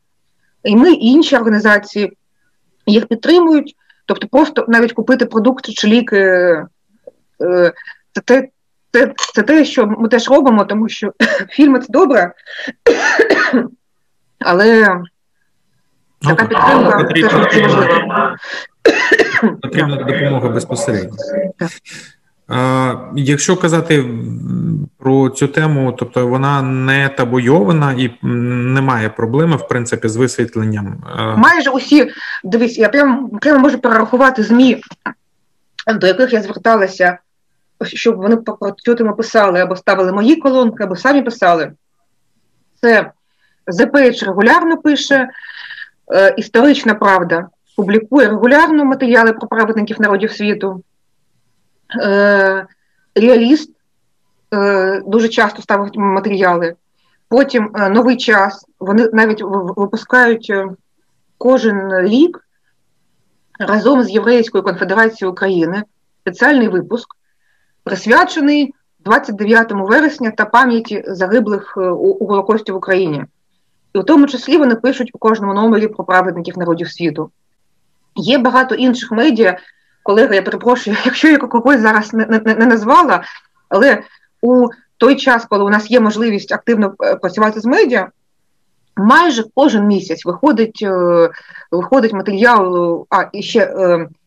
і 0.63 0.75
ми 0.75 0.91
інші 0.91 1.35
організації 1.35 2.17
їх 2.85 3.07
підтримують. 3.07 3.75
Тобто, 4.05 4.27
просто 4.27 4.65
навіть 4.67 4.93
купити 4.93 5.25
продукти 5.25 5.73
чи 5.73 5.87
ліки 5.87 6.17
це 8.13 8.21
те, 8.25 8.47
це, 8.91 9.13
це 9.33 9.43
те, 9.43 9.65
що 9.65 9.87
ми 9.87 10.07
теж 10.09 10.29
робимо, 10.29 10.65
тому 10.65 10.89
що 10.89 11.13
фільми 11.49 11.79
це 11.79 11.85
добре, 11.89 12.31
але 14.39 14.97
ну, 16.21 16.35
така 16.35 17.03
підтримка 17.13 17.45
теж 17.45 17.61
важлива. 17.61 18.37
Потрібна 19.61 19.95
допомога 19.95 20.49
безпосередньо. 20.49 21.15
А, 22.47 22.95
Якщо 23.15 23.57
казати 23.57 24.05
про 24.97 25.29
цю 25.29 25.47
тему, 25.47 25.95
тобто 25.99 26.27
вона 26.27 26.61
не 26.61 27.09
табуйована 27.09 27.93
і 27.93 28.11
немає 28.21 29.09
проблеми, 29.09 29.55
в 29.55 29.67
принципі, 29.67 30.07
з 30.07 30.15
висвітленням. 30.15 31.03
Майже 31.37 31.69
усі, 31.69 32.11
дивись, 32.43 32.77
я 32.77 32.89
прямо 32.89 33.29
прямо 33.29 33.59
можу 33.59 33.79
перерахувати 33.79 34.43
ЗМІ, 34.43 34.81
до 35.95 36.07
яких 36.07 36.33
я 36.33 36.41
зверталася 36.41 37.17
щоб 37.83 38.15
вони 38.15 38.37
цю 38.77 39.13
писали 39.13 39.59
або 39.59 39.75
ставили 39.75 40.11
мої 40.11 40.35
колонки, 40.35 40.83
або 40.83 40.95
самі 40.95 41.21
писали. 41.21 41.71
Це 42.81 43.11
Page 43.67 44.25
регулярно 44.25 44.77
пише, 44.77 45.29
е, 46.13 46.33
історична 46.37 46.95
правда 46.95 47.49
публікує 47.77 48.29
регулярно 48.29 48.85
матеріали 48.85 49.33
про 49.33 49.47
праведників 49.47 50.01
народів 50.01 50.31
світу. 50.31 50.83
Е, 52.01 52.65
Реаліст 53.15 53.71
е, 54.53 55.01
дуже 55.05 55.29
часто 55.29 55.61
ставить 55.61 55.97
матеріали. 55.97 56.75
Потім 57.29 57.71
е, 57.75 57.89
новий 57.89 58.17
час. 58.17 58.65
Вони 58.79 59.09
навіть 59.13 59.41
випускають 59.77 60.47
е, 60.49 60.67
кожен 61.37 61.99
рік 61.99 62.39
разом 63.59 64.03
з 64.03 64.09
Єврейською 64.09 64.63
конфедерацією 64.63 65.31
України 65.31 65.83
спеціальний 66.21 66.67
випуск, 66.67 67.07
присвячений 67.87 68.73
29 68.99 69.71
вересня 69.71 70.31
та 70.31 70.45
пам'яті 70.45 71.03
загиблих 71.07 71.73
е, 71.77 71.81
у 71.89 72.25
Голокості 72.25 72.71
в 72.71 72.75
Україні. 72.75 73.23
І 73.93 73.99
в 73.99 74.03
тому 74.03 74.27
числі 74.27 74.57
вони 74.57 74.75
пишуть 74.75 75.11
у 75.13 75.17
кожному 75.17 75.53
номері 75.53 75.87
про 75.87 76.03
праведників 76.03 76.57
народів 76.57 76.91
світу. 76.91 77.31
Є 78.15 78.37
багато 78.37 78.75
інших 78.75 79.11
медіа, 79.11 79.57
колега, 80.03 80.35
я 80.35 80.41
перепрошую, 80.41 80.97
якщо 81.05 81.27
я 81.27 81.37
когось 81.37 81.79
зараз 81.79 82.13
не, 82.13 82.25
не, 82.25 82.55
не 82.55 82.65
назвала, 82.65 83.23
але 83.69 84.03
у 84.41 84.67
той 84.97 85.15
час, 85.15 85.45
коли 85.45 85.63
у 85.63 85.69
нас 85.69 85.91
є 85.91 85.99
можливість 85.99 86.51
активно 86.51 86.93
е, 87.03 87.15
працювати 87.15 87.59
з 87.59 87.65
медіа, 87.65 88.09
майже 88.97 89.43
кожен 89.55 89.87
місяць 89.87 90.25
виходить 90.25 90.79
е, 90.83 91.29
виходить 91.71 92.13
матеріал, 92.13 93.05
а 93.09 93.25
і 93.33 93.43
ще 93.43 93.75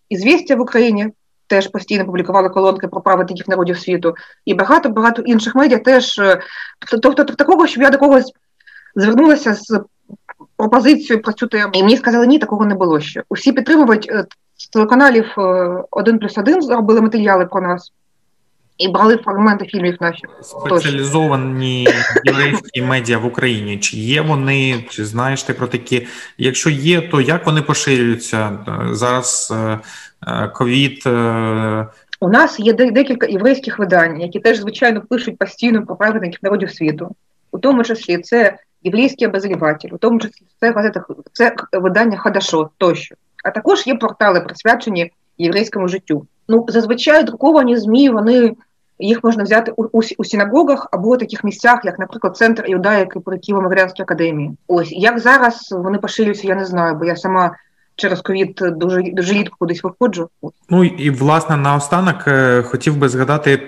ізвістя 0.09 0.57
в 0.57 0.61
Україні 0.61 1.12
теж 1.50 1.68
постійно 1.68 2.04
публікували 2.04 2.48
колонки 2.48 2.88
про 2.88 3.00
праведників 3.00 3.48
народів 3.48 3.78
світу, 3.78 4.14
і 4.44 4.54
багато-багато 4.54 5.22
інших 5.22 5.54
медіа 5.54 5.78
теж. 5.78 6.18
Е, 6.18 6.40
тобто, 7.02 7.24
такого, 7.24 7.66
щоб 7.66 7.82
я 7.82 7.90
до 7.90 7.98
когось 7.98 8.32
звернулася 8.94 9.54
з 9.54 9.80
пропозицією 10.56 11.22
про 11.22 11.32
цю 11.32 11.46
тему, 11.46 11.70
і 11.74 11.82
мені 11.82 11.96
сказали, 11.96 12.26
ні, 12.26 12.38
такого 12.38 12.64
не 12.64 12.74
було 12.74 13.00
ще. 13.00 13.22
Усі 13.28 13.52
підтримують 13.52 14.10
е, 14.10 14.24
телеканалів 14.72 15.34
е, 15.38 15.84
один 15.90 16.18
плюс 16.18 16.38
один 16.38 16.62
зробили 16.62 17.00
матеріали 17.00 17.46
про 17.46 17.60
нас. 17.60 17.92
І 18.80 18.88
брали 18.88 19.16
фрагменти 19.16 19.66
фільмів 19.66 19.96
наші 20.00 20.22
спеціалізовані 20.42 21.88
єврейські 22.24 22.82
медіа 22.82 23.18
в 23.18 23.26
Україні. 23.26 23.78
Чи 23.78 23.96
є 23.96 24.20
вони, 24.20 24.84
чи 24.90 25.04
знаєш 25.04 25.42
ти 25.42 25.54
про 25.54 25.66
такі? 25.66 26.06
Якщо 26.38 26.70
є, 26.70 27.00
то 27.00 27.20
як 27.20 27.46
вони 27.46 27.62
поширюються 27.62 28.58
зараз? 28.90 29.52
Е, 30.26 30.48
ковід. 30.48 31.02
Е, 31.06 31.86
У 32.20 32.28
нас 32.28 32.60
є 32.60 32.72
декілька 32.72 33.26
єврейських 33.26 33.78
видань, 33.78 34.20
які 34.20 34.40
теж, 34.40 34.58
звичайно, 34.58 35.00
пишуть 35.00 35.38
постійно 35.38 35.86
про 35.86 35.96
праведників 35.96 36.38
народів 36.42 36.70
світу, 36.70 37.14
у 37.52 37.58
тому 37.58 37.84
числі 37.84 38.18
це 38.18 38.56
єврейський 38.82 39.26
обозріватель, 39.26 39.88
у 39.92 39.98
тому 39.98 40.20
числі 40.20 40.46
це 40.60 40.72
газета, 40.72 41.04
це 41.32 41.54
видання 41.72 42.18
Хадашо 42.18 42.70
тощо. 42.78 43.14
А 43.44 43.50
також 43.50 43.86
є 43.86 43.94
портали, 43.94 44.40
присвячені 44.40 45.12
єврейському 45.38 45.88
життю. 45.88 46.26
Ну, 46.48 46.66
зазвичай 46.68 47.24
друковані 47.24 47.76
ЗМІ, 47.76 48.10
вони 48.10 48.52
їх 49.00 49.24
можна 49.24 49.42
взяти 49.42 49.72
у, 49.76 49.84
у, 49.84 50.00
у 50.18 50.24
синагогах 50.24 50.88
або 50.92 51.08
у 51.08 51.16
таких 51.16 51.44
місцях, 51.44 51.80
як, 51.84 51.98
наприклад, 51.98 52.36
центр 52.36 52.64
Іудаїки 52.68 53.20
при 53.20 53.36
Києво-Могилянській 53.36 54.02
академії. 54.02 54.56
Ось 54.68 54.92
як 54.92 55.18
зараз 55.18 55.68
вони 55.72 55.98
поширюються, 55.98 56.48
я 56.48 56.54
не 56.54 56.64
знаю, 56.64 56.94
бо 56.94 57.04
я 57.04 57.16
сама 57.16 57.56
через 58.00 58.20
ковід 58.20 58.60
дуже 58.62 59.02
дуже 59.12 59.32
рідко 59.32 59.56
кудись 59.58 59.84
виходжу. 59.84 60.28
Ну 60.70 60.84
і 60.84 61.10
власне 61.10 61.56
наостанок 61.56 62.16
е, 62.26 62.62
хотів 62.62 62.96
би 62.96 63.08
згадати 63.08 63.62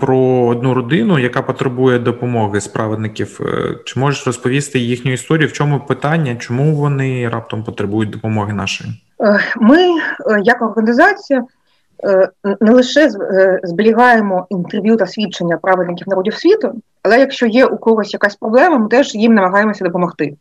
про 0.00 0.18
одну 0.46 0.74
родину, 0.74 1.18
яка 1.18 1.42
потребує 1.42 1.98
допомоги 1.98 2.60
справедників. 2.60 3.40
Е, 3.40 3.74
чи 3.84 4.00
можеш 4.00 4.26
розповісти 4.26 4.78
їхню 4.78 5.12
історію? 5.12 5.48
В 5.48 5.52
чому 5.52 5.80
питання? 5.80 6.36
Чому 6.36 6.74
вони 6.74 7.28
раптом 7.28 7.64
потребують 7.64 8.10
допомоги 8.10 8.52
нашої? 8.52 8.90
Е, 9.20 9.40
ми, 9.56 9.78
як 10.42 10.62
організація, 10.62 11.44
не 12.60 12.72
лише 12.72 13.10
зберігаємо 13.62 14.46
інтерв'ю 14.50 14.96
та 14.96 15.06
свідчення 15.06 15.56
праведників 15.56 16.08
народів 16.08 16.34
світу, 16.34 16.82
але 17.02 17.18
якщо 17.18 17.46
є 17.46 17.66
у 17.66 17.76
когось 17.76 18.12
якась 18.12 18.36
проблема, 18.36 18.78
ми 18.78 18.88
теж 18.88 19.14
їм 19.14 19.34
намагаємося 19.34 19.84
допомогти. 19.84 20.36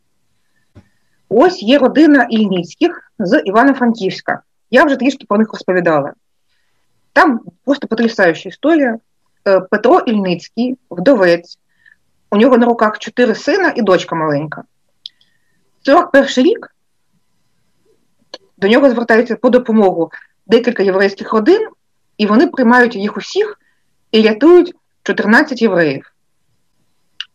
Ось 1.30 1.63
є 1.63 1.78
родина 1.78 2.28
Ільницьких 2.30 3.12
з 3.19 3.41
Івано-Франківська. 3.45 4.41
Я 4.71 4.84
вже 4.84 4.95
трішки 4.95 5.26
про 5.30 5.38
них 5.38 5.54
розповідала. 5.54 6.13
Там 7.13 7.39
просто 7.65 7.88
потрясаюча 7.88 8.49
історія. 8.49 8.97
Е, 9.47 9.60
Петро 9.60 9.99
Ільницький, 9.99 10.78
вдовець, 10.91 11.60
у 12.32 12.38
нього 12.38 12.58
на 12.58 12.65
руках 12.65 12.99
чотири 12.99 13.36
сина 13.36 13.73
і 13.76 13.82
дочка 13.82 14.15
маленька. 14.15 14.63
41 15.82 16.45
рік 16.45 16.76
до 18.58 18.67
нього 18.67 18.89
звертаються 18.89 19.36
по 19.36 19.49
допомогу 19.49 20.12
декілька 20.47 20.84
єврейських 20.84 21.34
родин, 21.34 21.67
і 22.17 22.25
вони 22.25 22.47
приймають 22.47 22.95
їх 22.95 23.17
усіх 23.17 23.60
і 24.12 24.21
рятують 24.21 24.75
14 25.03 25.62
євреїв. 25.62 26.12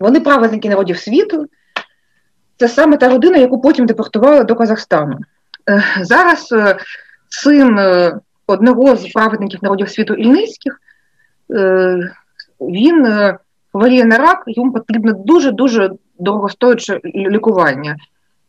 Вони 0.01 0.21
праведники 0.21 0.68
народів 0.68 0.99
світу, 0.99 1.47
це 2.57 2.68
саме 2.68 2.97
та 2.97 3.09
родина, 3.09 3.37
яку 3.37 3.61
потім 3.61 3.87
депортували 3.87 4.44
до 4.44 4.55
Казахстану. 4.55 5.18
Е, 5.71 5.85
зараз 6.01 6.53
е, 6.53 6.79
син 7.29 7.78
е, 7.78 8.18
одного 8.47 8.97
з 8.97 9.12
праведників 9.12 9.61
народів 9.62 9.89
світу 9.89 10.14
Ільницьких, 10.14 10.80
він 12.61 13.07
хворіє 13.72 14.05
на 14.05 14.18
рак, 14.18 14.45
йому 14.47 14.72
потрібно 14.72 15.12
дуже-дуже 15.12 15.91
дорогостоюче 16.18 17.01
лікування. 17.05 17.97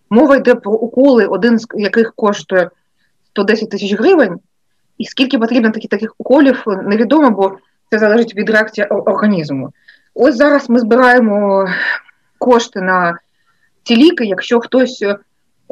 Мова 0.09 0.36
йде 0.36 0.55
про 0.55 0.71
уколи, 0.71 1.25
один 1.25 1.59
з 1.59 1.67
яких 1.73 2.13
коштує 2.15 2.69
110 3.29 3.69
тисяч 3.69 3.93
гривень, 3.93 4.39
і 4.99 5.05
скільки 5.05 5.39
потрібно 5.39 5.71
таких 5.71 5.89
таких 5.89 6.15
уколів, 6.17 6.63
невідомо, 6.83 7.31
бо 7.31 7.57
це 7.89 7.99
залежить 7.99 8.35
від 8.35 8.49
реакції 8.49 8.87
організму. 8.87 9.71
Ось 10.13 10.35
зараз 10.35 10.69
ми 10.69 10.79
збираємо 10.79 11.67
кошти 12.37 12.81
на 12.81 13.19
ці 13.83 13.95
ліки, 13.95 14.25
якщо 14.25 14.59
хтось 14.59 15.01
е, 15.01 15.17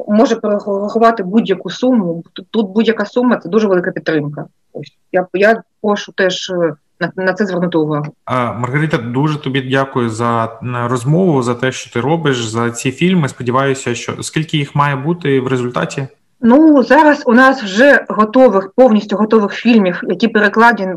може 0.08 0.36
перерахувати 0.36 1.24
будь-яку 1.24 1.70
суму, 1.70 2.24
тут 2.52 2.68
будь-яка 2.68 3.06
сума 3.06 3.38
це 3.38 3.50
дуже 3.50 3.68
велика 3.68 3.92
підтримка. 3.92 4.46
Ось 4.74 4.98
я 5.12 5.28
я 5.34 5.62
прошу 5.82 6.12
теж 6.12 6.50
е, 6.50 6.74
на, 7.00 7.12
на 7.16 7.34
це 7.34 7.46
звернути 7.46 7.78
увагу. 7.78 8.06
Маргарита, 8.28 8.98
дуже 8.98 9.40
тобі 9.40 9.62
дякую 9.62 10.10
за 10.10 10.60
розмову, 10.64 11.44
за 11.44 11.56
те, 11.56 11.72
що 11.72 11.92
ти 11.92 12.02
робиш, 12.02 12.46
за 12.46 12.72
ці 12.72 12.92
фільми. 12.92 13.30
Сподіваюся, 13.30 13.96
що 13.96 14.24
скільки 14.24 14.58
їх 14.58 14.76
має 14.76 14.96
бути 14.96 15.40
в 15.40 15.48
результаті. 15.48 16.08
Ну 16.42 16.84
зараз 16.84 17.24
у 17.26 17.34
нас 17.34 17.64
вже 17.64 18.06
готових, 18.10 18.72
повністю 18.76 19.18
готових 19.18 19.52
фільмів, 19.52 20.02
які 20.04 20.28
перекладені 20.28 20.96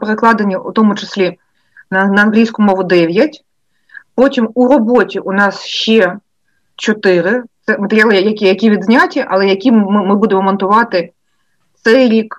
перекладені 0.00 0.56
у 0.56 0.72
тому 0.72 0.94
числі 0.94 1.38
на 1.90 2.06
на 2.06 2.22
англійську 2.22 2.62
мову 2.62 2.84
9. 2.84 3.44
Потім 4.14 4.50
у 4.54 4.68
роботі 4.68 5.18
у 5.18 5.32
нас 5.32 5.64
ще 5.64 6.16
чотири. 6.76 7.42
Це 7.66 7.78
матеріали, 7.78 8.16
які 8.16 8.46
які 8.46 8.70
відзняті, 8.70 9.24
але 9.28 9.48
які 9.48 9.72
ми, 9.72 10.06
ми 10.06 10.16
будемо 10.16 10.42
монтувати 10.42 11.12
цей 11.82 12.08
рік. 12.08 12.36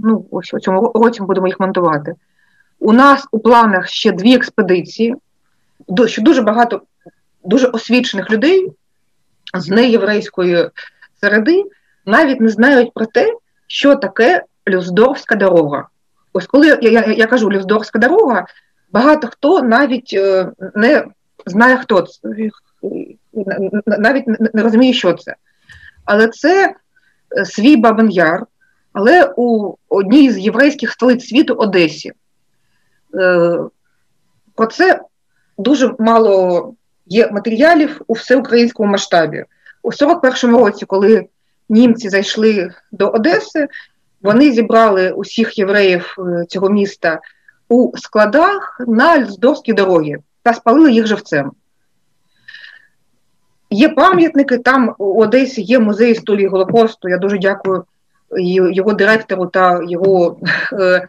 Ну, 0.00 0.26
ось 0.30 0.54
у 0.54 0.60
цьому 0.60 0.92
році 0.94 1.20
ми 1.20 1.26
будемо 1.26 1.46
їх 1.46 1.60
монтувати. 1.60 2.14
У 2.78 2.92
нас 2.92 3.26
у 3.30 3.38
планах 3.38 3.88
ще 3.88 4.12
дві 4.12 4.34
експедиції, 4.34 5.14
що 6.06 6.22
дуже 6.22 6.42
багато 6.42 6.82
дуже 7.44 7.66
освічених 7.66 8.30
людей 8.30 8.72
з 9.54 9.68
неєврейської 9.68 10.70
середи 11.20 11.64
навіть 12.06 12.40
не 12.40 12.48
знають 12.48 12.94
про 12.94 13.06
те, 13.06 13.36
що 13.66 13.96
таке 13.96 14.44
Люздорфська 14.68 15.34
дорога. 15.34 15.88
Ось 16.32 16.46
коли 16.46 16.66
я, 16.66 16.78
я, 16.90 17.04
я 17.06 17.26
кажу 17.26 17.50
Люздорфська 17.50 17.98
дорога, 17.98 18.46
багато 18.92 19.28
хто 19.28 19.62
навіть 19.62 20.10
е, 20.12 20.50
не 20.74 21.04
знає, 21.46 21.76
хто 21.76 22.02
це, 22.02 22.20
навіть 23.86 24.54
не 24.54 24.62
розуміє, 24.62 24.92
що 24.92 25.12
це. 25.12 25.34
Але 26.04 26.28
це 26.28 26.74
е, 27.36 27.44
свій 27.44 27.76
Бабин 27.76 28.10
Яр, 28.10 28.46
але 28.92 29.32
у 29.36 29.74
одній 29.88 30.30
з 30.30 30.38
єврейських 30.38 30.92
столиць 30.92 31.28
світу 31.28 31.54
Одесі. 31.54 32.12
Е, 33.14 33.58
про 34.54 34.66
це 34.66 35.00
дуже 35.58 35.94
мало 35.98 36.74
є 37.06 37.30
матеріалів 37.30 38.00
у 38.06 38.12
всеукраїнському 38.12 38.92
масштабі. 38.92 39.44
У 39.82 39.90
41-му 39.90 40.58
році, 40.58 40.86
коли 40.86 41.26
німці 41.68 42.08
зайшли 42.08 42.70
до 42.92 43.08
Одеси, 43.08 43.68
вони 44.22 44.52
зібрали 44.52 45.10
усіх 45.10 45.58
євреїв 45.58 46.16
е, 46.18 46.44
цього 46.48 46.70
міста 46.70 47.20
у 47.68 47.96
складах 47.96 48.80
на 48.86 49.18
Льздовській 49.18 49.72
дорогі 49.72 50.16
та 50.42 50.54
спалили 50.54 50.92
їх 50.92 51.06
живцем. 51.06 51.52
Є 53.70 53.88
пам'ятники, 53.88 54.58
там 54.58 54.94
у 54.98 55.22
Одесі 55.22 55.62
є 55.62 55.78
музей 55.78 56.12
історії 56.12 56.48
Голокосту. 56.48 57.08
Я 57.08 57.18
дуже 57.18 57.38
дякую 57.38 57.84
його 58.72 58.92
директору 58.92 59.46
та 59.46 59.80
його 59.88 60.38
е, 60.72 61.08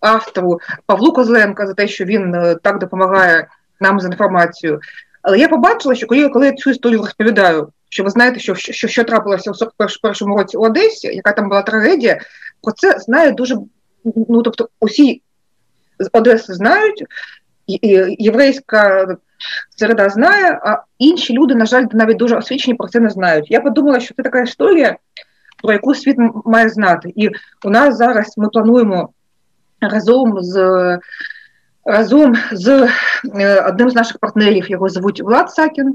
автору 0.00 0.60
Павлу 0.86 1.12
Козленка 1.12 1.66
за 1.66 1.74
те, 1.74 1.88
що 1.88 2.04
він 2.04 2.34
е, 2.34 2.56
так 2.62 2.78
допомагає 2.78 3.48
нам 3.80 4.00
з 4.00 4.04
інформацією. 4.04 4.80
Але 5.22 5.38
я 5.38 5.48
побачила, 5.48 5.94
що 5.94 6.06
коли, 6.06 6.28
коли 6.28 6.46
я 6.46 6.52
цю 6.52 6.70
історію 6.70 7.00
розповідаю, 7.00 7.68
що 7.94 8.04
ви 8.04 8.10
знаєте, 8.10 8.40
що 8.40 8.54
що, 8.54 8.88
що 8.88 9.04
трапилося 9.04 9.50
у 9.50 9.54
41-му 9.54 10.36
році 10.36 10.56
у 10.56 10.60
Одесі, 10.60 11.06
яка 11.06 11.32
там 11.32 11.48
була 11.48 11.62
трагедія, 11.62 12.20
про 12.62 12.72
це 12.72 12.98
знає 12.98 13.30
дуже 13.30 13.56
ну 14.28 14.42
тобто 14.42 14.68
усі 14.80 15.22
з 15.98 16.08
Одеси 16.12 16.54
знають, 16.54 17.04
єврейська 18.18 19.06
середа 19.76 20.08
знає, 20.08 20.60
а 20.64 20.82
інші 20.98 21.32
люди, 21.32 21.54
на 21.54 21.66
жаль, 21.66 21.84
навіть 21.92 22.16
дуже 22.16 22.36
освічені 22.36 22.74
про 22.74 22.88
це 22.88 23.00
не 23.00 23.10
знають. 23.10 23.50
Я 23.50 23.60
подумала, 23.60 24.00
що 24.00 24.14
це 24.14 24.22
така 24.22 24.40
історія, 24.40 24.96
про 25.62 25.72
яку 25.72 25.94
світ 25.94 26.16
має 26.44 26.68
знати. 26.68 27.12
І 27.16 27.30
у 27.64 27.70
нас 27.70 27.96
зараз 27.96 28.34
ми 28.36 28.48
плануємо 28.48 29.08
разом 29.80 30.42
з 30.42 30.98
разом 31.84 32.34
з 32.52 32.88
е, 33.34 33.60
одним 33.68 33.90
з 33.90 33.94
наших 33.94 34.18
партнерів, 34.18 34.70
його 34.70 34.88
звуть 34.88 35.22
Влад 35.22 35.50
Сакін, 35.50 35.94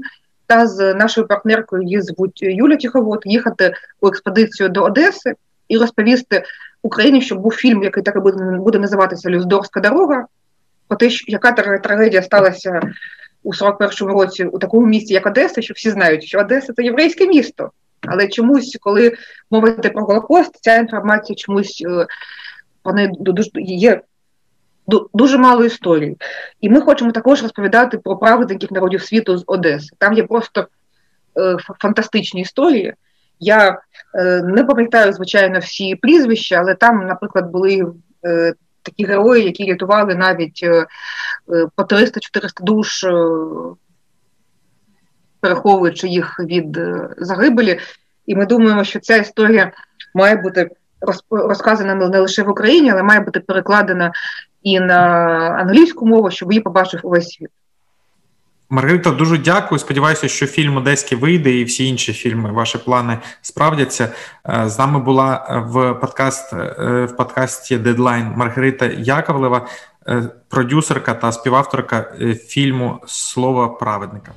та 0.50 0.66
з 0.66 0.94
нашою 0.94 1.26
партнеркою 1.26 1.82
її 1.82 2.02
звуть 2.02 2.42
Юля 2.42 2.76
Тиховод, 2.76 3.22
їхати 3.24 3.74
у 4.00 4.08
експедицію 4.08 4.68
до 4.68 4.84
Одеси 4.84 5.34
і 5.68 5.78
розповісти 5.78 6.42
Україні, 6.82 7.22
щоб 7.22 7.40
був 7.40 7.54
фільм, 7.54 7.82
який 7.82 8.02
так 8.02 8.16
і 8.16 8.18
буде, 8.18 8.44
буде 8.44 8.78
називатися 8.78 9.30
Люздорська 9.30 9.80
дорога, 9.80 10.26
про 10.88 10.96
те, 10.96 11.08
яка 11.26 11.52
трагедія 11.78 12.22
сталася 12.22 12.80
у 13.42 13.52
41-му 13.52 14.12
році 14.12 14.44
у 14.44 14.58
такому 14.58 14.86
місті, 14.86 15.14
як 15.14 15.26
Одеса, 15.26 15.62
що 15.62 15.74
всі 15.74 15.90
знають, 15.90 16.24
що 16.24 16.38
Одеса 16.38 16.72
це 16.72 16.82
єврейське 16.82 17.26
місто. 17.26 17.70
Але 18.00 18.28
чомусь, 18.28 18.78
коли 18.80 19.12
йде 19.52 19.88
про 19.88 20.04
Голокост, 20.04 20.58
ця 20.60 20.76
інформація 20.76 21.36
чомусь 21.36 21.82
е, 21.86 22.06
вони 22.84 23.12
є 23.56 24.00
дуже 25.14 25.38
мало 25.38 25.64
історій. 25.64 26.16
І 26.60 26.70
ми 26.70 26.80
хочемо 26.80 27.12
також 27.12 27.42
розповідати 27.42 27.98
про 27.98 28.16
праведників 28.16 28.72
народів 28.72 29.02
світу 29.02 29.38
з 29.38 29.44
Одеси. 29.46 29.88
Там 29.98 30.12
є 30.12 30.22
просто 30.22 30.66
е, 31.38 31.56
фантастичні 31.78 32.40
історії. 32.40 32.94
Я 33.40 33.80
е, 34.14 34.42
не 34.42 34.64
пам'ятаю, 34.64 35.12
звичайно, 35.12 35.58
всі 35.58 35.96
прізвища, 35.96 36.56
але 36.56 36.74
там, 36.74 37.06
наприклад, 37.06 37.50
були 37.50 37.86
е, 38.24 38.54
такі 38.82 39.04
герої, 39.04 39.44
які 39.44 39.72
рятували 39.72 40.14
навіть 40.14 40.60
е, 40.62 40.86
е 41.52 41.66
по 41.76 41.82
300-400 41.82 42.62
душ, 42.62 43.04
е, 43.04 43.12
переховуючи 45.40 46.08
їх 46.08 46.40
від 46.40 46.78
загибелі. 47.18 47.78
І 48.26 48.34
ми 48.34 48.46
думаємо, 48.46 48.84
що 48.84 49.00
ця 49.00 49.16
історія 49.16 49.72
має 50.14 50.36
бути 50.36 50.70
розказана 51.30 51.94
не 51.94 52.18
лише 52.18 52.42
в 52.42 52.48
Україні, 52.48 52.90
але 52.90 53.02
має 53.02 53.20
бути 53.20 53.40
перекладена 53.40 54.12
і 54.62 54.80
на 54.80 54.96
англійську 55.60 56.06
мову, 56.06 56.30
щоб 56.30 56.52
її 56.52 56.62
побачив 56.62 57.00
увесь 57.02 57.28
світ. 57.28 57.50
Маргарита, 58.72 59.10
дуже 59.10 59.38
дякую. 59.38 59.78
Сподіваюся, 59.78 60.28
що 60.28 60.46
фільм 60.46 60.76
Одеський 60.76 61.18
вийде 61.18 61.50
і 61.50 61.64
всі 61.64 61.88
інші 61.88 62.12
фільми, 62.12 62.52
ваші 62.52 62.78
плани 62.78 63.18
справдяться. 63.42 64.08
Е, 64.48 64.68
з 64.68 64.78
нами 64.78 64.98
була 64.98 65.46
в 65.68 65.94
подкаст 65.94 66.52
е, 66.52 67.04
в 67.04 67.16
подкасті 67.16 67.78
Дедлайн 67.78 68.32
Маргарита 68.36 68.86
Яковлева, 68.86 69.66
е, 70.08 70.22
продюсерка 70.48 71.14
та 71.14 71.32
співавторка 71.32 72.12
фільму 72.46 73.00
Слово 73.06 73.68
праведника. 73.68 74.32